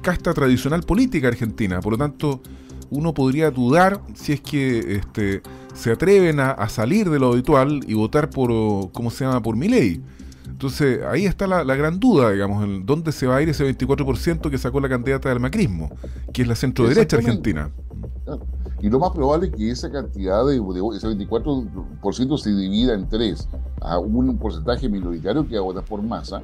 casta 0.00 0.32
tradicional 0.32 0.82
política 0.82 1.28
argentina. 1.28 1.80
Por 1.80 1.92
lo 1.92 1.98
tanto, 1.98 2.40
uno 2.90 3.14
podría 3.14 3.50
dudar 3.50 4.00
si 4.14 4.32
es 4.32 4.40
que 4.40 4.96
este, 4.96 5.42
se 5.74 5.92
atreven 5.92 6.40
a, 6.40 6.68
salir 6.68 7.10
de 7.10 7.18
lo 7.18 7.32
habitual 7.32 7.80
y 7.86 7.94
votar 7.94 8.30
por, 8.30 8.50
¿cómo 8.92 9.10
se 9.10 9.24
llama?, 9.24 9.42
por 9.42 9.56
mi 9.56 9.68
ley. 9.68 10.02
Entonces, 10.46 11.04
ahí 11.04 11.24
está 11.24 11.46
la, 11.46 11.62
gran 11.62 12.00
duda, 12.00 12.32
digamos, 12.32 12.64
en 12.64 12.84
dónde 12.84 13.12
se 13.12 13.26
va 13.26 13.36
a 13.36 13.42
ir 13.42 13.48
ese 13.48 13.64
24% 13.64 14.50
que 14.50 14.58
sacó 14.58 14.80
la 14.80 14.88
candidata 14.88 15.28
del 15.28 15.38
macrismo, 15.38 15.90
que 16.32 16.42
es 16.42 16.48
la 16.48 16.56
centro 16.56 16.88
derecha 16.88 17.16
argentina. 17.16 17.70
Y 18.80 18.88
lo 18.90 18.98
más 18.98 19.10
probable 19.10 19.48
es 19.48 19.54
que 19.54 19.70
esa 19.70 19.90
cantidad 19.90 20.46
de, 20.46 20.56
ese 20.56 21.08
24% 21.08 22.38
se 22.38 22.50
divida 22.50 22.94
en 22.94 23.08
tres. 23.08 23.48
A 23.80 23.98
un 23.98 24.36
porcentaje 24.38 24.88
minoritario 24.88 25.46
que 25.46 25.54
va 25.54 25.60
a 25.60 25.64
votar 25.64 25.84
por 25.84 26.02
masa, 26.02 26.42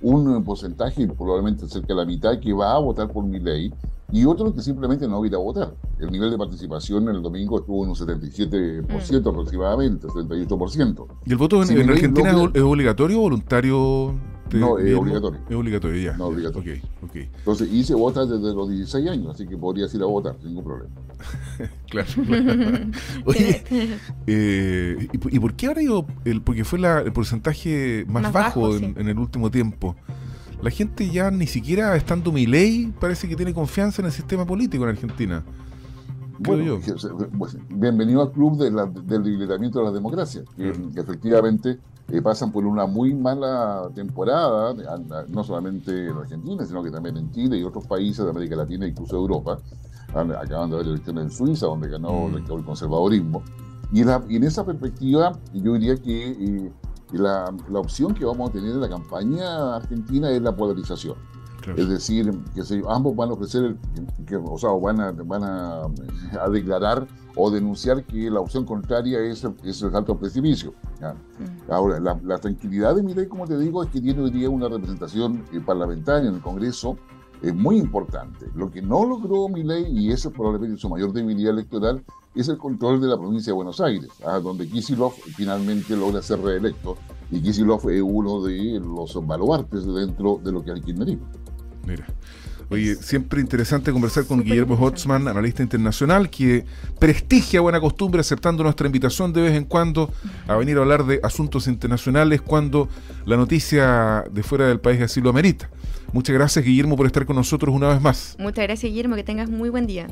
un 0.00 0.44
porcentaje 0.44 1.06
probablemente 1.08 1.66
cerca 1.68 1.88
de 1.88 1.94
la 1.94 2.04
mitad 2.04 2.38
que 2.38 2.52
va 2.52 2.74
a 2.74 2.78
votar 2.78 3.08
por 3.10 3.24
mi 3.24 3.38
ley, 3.38 3.72
y 4.12 4.24
otro 4.24 4.54
que 4.54 4.62
simplemente 4.62 5.08
no 5.08 5.24
ir 5.24 5.34
a 5.34 5.38
votar. 5.38 5.74
El 5.98 6.10
nivel 6.10 6.30
de 6.30 6.38
participación 6.38 7.08
en 7.08 7.16
el 7.16 7.22
domingo 7.22 7.58
estuvo 7.58 7.84
en 7.84 7.90
un 7.90 7.96
77% 7.96 9.22
mm. 9.22 9.28
aproximadamente, 9.28 10.06
78%. 10.08 11.06
¿Y 11.26 11.32
el 11.32 11.36
voto 11.36 11.62
en, 11.62 11.90
Argentina 11.90 12.50
es 12.52 12.62
obligatorio 12.62 13.18
o 13.18 13.22
voluntario? 13.22 14.14
no, 14.52 14.78
es 14.78 14.94
obligatorio. 14.94 15.40
Es 15.48 15.56
obligatorio, 15.56 16.02
ya. 16.02 16.16
No, 16.16 16.26
obligatorio. 16.26 16.80
Okay, 17.02 17.30
Entonces, 17.38 17.72
y 17.72 17.82
se 17.84 17.94
vota 17.94 18.24
desde 18.24 18.54
los 18.54 18.68
16 18.68 19.08
años, 19.08 19.34
así 19.34 19.46
que 19.46 19.56
podrías 19.56 19.92
ir 19.94 20.02
a 20.02 20.06
votar 20.06 20.36
sin 20.40 20.48
ningún 20.48 20.64
problema. 20.64 20.94
claro. 21.88 22.08
Oye, 23.24 23.64
eh, 24.26 25.08
¿y, 25.12 25.38
por 25.38 25.54
qué 25.54 25.66
ahora 25.66 25.82
yo? 25.82 26.06
El, 26.24 26.42
porque 26.42 26.64
fue 26.64 26.78
el 26.78 27.12
porcentaje 27.12 28.04
más, 28.08 28.32
bajo, 28.32 28.76
en, 28.76 29.08
el 29.08 29.18
último 29.18 29.50
tiempo 29.50 29.96
la 30.64 30.70
gente 30.70 31.10
ya 31.10 31.30
ni 31.30 31.46
siquiera 31.46 31.94
estando 31.94 32.32
mi 32.32 32.46
ley 32.46 32.90
parece 32.98 33.28
que 33.28 33.36
tiene 33.36 33.52
confianza 33.52 34.00
en 34.00 34.06
el 34.06 34.12
sistema 34.12 34.46
político 34.46 34.84
en 34.84 34.90
Argentina. 34.90 35.44
Bueno, 36.38 36.80
pues, 37.38 37.58
bienvenido 37.68 38.22
al 38.22 38.32
club 38.32 38.56
del 38.56 38.74
debilitamiento 39.06 39.80
de 39.80 39.84
la 39.84 39.92
democracia, 39.92 40.42
que, 40.56 40.70
efectivamente 40.96 41.78
eh, 42.08 42.22
pasan 42.22 42.50
por 42.50 42.64
una 42.64 42.86
muy 42.86 43.14
mala 43.14 43.90
temporada, 43.94 44.74
no 45.28 45.44
solamente 45.44 46.08
en 46.08 46.16
Argentina, 46.16 46.64
sino 46.64 46.82
que 46.82 46.90
también 46.90 47.18
en 47.18 47.30
Chile 47.30 47.58
y 47.58 47.62
otros 47.62 47.86
países 47.86 48.24
de 48.24 48.30
América 48.30 48.56
Latina, 48.56 48.86
incluso 48.86 49.16
Europa. 49.16 49.58
Acaban 50.14 50.70
de 50.70 50.76
haber 50.76 50.86
elecciones 50.86 51.24
en 51.24 51.30
Suiza, 51.30 51.66
donde 51.66 51.88
ganó 51.90 52.28
mm. 52.28 52.36
el 52.36 52.64
conservadorismo. 52.64 53.42
Y 53.92 54.00
en, 54.00 54.44
esa 54.44 54.64
perspectiva, 54.64 55.38
yo 55.52 55.74
diría 55.74 55.96
que 55.96 56.30
eh, 56.30 56.72
la, 57.18 57.54
la, 57.68 57.78
opción 57.78 58.14
que 58.14 58.24
vamos 58.24 58.50
a 58.50 58.52
tener 58.52 58.70
en 58.72 58.80
la 58.80 58.88
campaña 58.88 59.76
argentina 59.76 60.30
es 60.30 60.42
la 60.42 60.54
polarización. 60.54 61.16
Es 61.76 61.88
decir, 61.88 62.30
que 62.54 62.62
ambos 62.88 63.16
van 63.16 63.30
a 63.30 63.32
ofrecer, 63.32 63.76
que, 64.26 64.36
o 64.36 64.58
sea, 64.58 64.70
van, 64.70 65.00
a, 65.00 65.12
van 65.12 65.42
a, 65.44 65.88
declarar 66.50 67.06
o 67.36 67.50
denunciar 67.50 68.04
que 68.04 68.30
la 68.30 68.40
opción 68.40 68.64
contraria 68.64 69.20
es, 69.20 69.46
es 69.64 69.82
el 69.82 69.96
alto 69.96 70.16
precipicio. 70.18 70.74
Mm. 71.00 71.72
Ahora, 71.72 72.00
la, 72.00 72.38
tranquilidad 72.38 72.94
de 72.94 73.02
mi 73.02 73.14
ley, 73.14 73.26
como 73.26 73.46
te 73.46 73.56
digo, 73.58 73.82
es 73.82 73.90
que 73.90 74.00
tiene 74.00 74.20
hoy 74.22 74.30
día 74.30 74.50
una 74.50 74.68
representación 74.68 75.42
eh, 75.52 75.60
parlamentaria 75.60 76.28
en 76.28 76.36
el 76.36 76.42
Congreso 76.42 76.96
es 77.42 77.54
muy 77.54 77.76
importante. 77.76 78.46
Lo 78.54 78.70
que 78.70 78.80
no 78.80 79.04
logró 79.04 79.48
mi 79.48 79.62
ley, 79.62 79.86
y 79.88 80.12
eso 80.12 80.28
es 80.28 80.34
probablemente 80.34 80.80
su 80.80 80.88
mayor 80.88 81.12
debilidad 81.12 81.52
electoral, 81.52 82.04
es 82.34 82.48
el 82.48 82.58
control 82.58 83.00
de 83.00 83.08
la 83.08 83.16
provincia 83.16 83.50
de 83.50 83.54
Buenos 83.54 83.80
Aires, 83.80 84.10
¿ah? 84.26 84.40
donde 84.40 84.66
Kisilov 84.68 85.12
finalmente 85.36 85.96
logra 85.96 86.22
ser 86.22 86.40
reelecto, 86.40 86.96
y 87.30 87.40
Kisilov 87.40 87.88
es 87.90 88.02
uno 88.02 88.42
de 88.42 88.80
los 88.80 89.26
baluartes 89.26 89.86
dentro 89.86 90.40
de 90.42 90.52
lo 90.52 90.64
que 90.64 90.72
hay 90.72 90.80
kirchnerismo. 90.80 91.26
Mira. 91.86 92.06
Oye, 92.70 92.94
siempre 92.96 93.40
interesante 93.40 93.92
conversar 93.92 94.24
con 94.24 94.42
Guillermo 94.42 94.74
Hotzman, 94.74 95.28
analista 95.28 95.62
internacional, 95.62 96.30
que 96.30 96.64
prestigia 96.98 97.60
buena 97.60 97.78
costumbre 97.78 98.20
aceptando 98.20 98.62
nuestra 98.62 98.86
invitación 98.86 99.32
de 99.32 99.42
vez 99.42 99.52
en 99.52 99.64
cuando 99.64 100.10
a 100.48 100.56
venir 100.56 100.78
a 100.78 100.80
hablar 100.80 101.04
de 101.04 101.20
asuntos 101.22 101.68
internacionales 101.68 102.40
cuando 102.40 102.88
la 103.26 103.36
noticia 103.36 104.24
de 104.30 104.42
fuera 104.42 104.66
del 104.66 104.80
país 104.80 105.00
así 105.02 105.20
lo 105.20 105.30
amerita. 105.30 105.70
Muchas 106.12 106.34
gracias, 106.34 106.64
Guillermo, 106.64 106.96
por 106.96 107.06
estar 107.06 107.26
con 107.26 107.36
nosotros 107.36 107.74
una 107.74 107.88
vez 107.88 108.00
más. 108.00 108.36
Muchas 108.38 108.64
gracias, 108.64 108.90
Guillermo. 108.90 109.16
Que 109.16 109.24
tengas 109.24 109.50
muy 109.50 109.68
buen 109.68 109.86
día. 109.86 110.06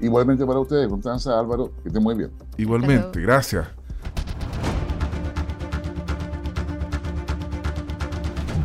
Igualmente 0.00 0.46
para 0.46 0.60
ustedes, 0.60 0.88
Constanza, 0.88 1.38
Álvaro, 1.38 1.72
que 1.82 1.88
estén 1.88 2.02
muy 2.02 2.14
bien. 2.14 2.30
Igualmente, 2.56 3.20
gracias. 3.20 3.66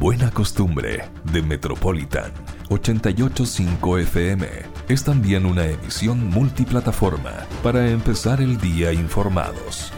buena 0.06 0.30
costumbre 0.30 1.04
de 1.34 1.42
Metropolitan 1.42 2.32
885 2.70 3.98
FM 3.98 4.48
es 4.88 5.04
también 5.04 5.48
una 5.48 5.66
emisión 5.66 6.30
multiplataforma 6.30 7.32
para 7.64 7.90
empezar 7.90 8.40
el 8.40 8.60
día 8.60 8.94
informados. 8.94 9.92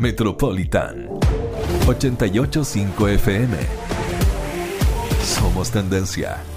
Metropolitan 0.00 1.08
885 1.86 3.08
FM. 3.08 3.83
Somos 5.24 5.70
tendencia. 5.70 6.53